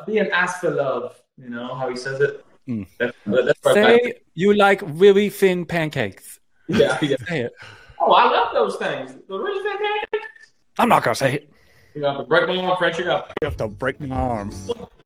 [0.08, 1.22] be an ass for love.
[1.38, 2.44] You know how he says it.
[2.68, 2.88] Mm.
[2.98, 3.74] That's That's.
[3.76, 6.40] Say you like really thin pancakes.
[6.68, 7.18] Yeah, yeah.
[7.28, 7.54] Say it.
[8.00, 9.16] Oh, I love those things.
[9.28, 10.54] The really thin pancakes.
[10.80, 11.54] I'm not gonna say it.
[11.94, 13.34] You have to break my arm, French it up.
[13.40, 14.52] You have to break my arm.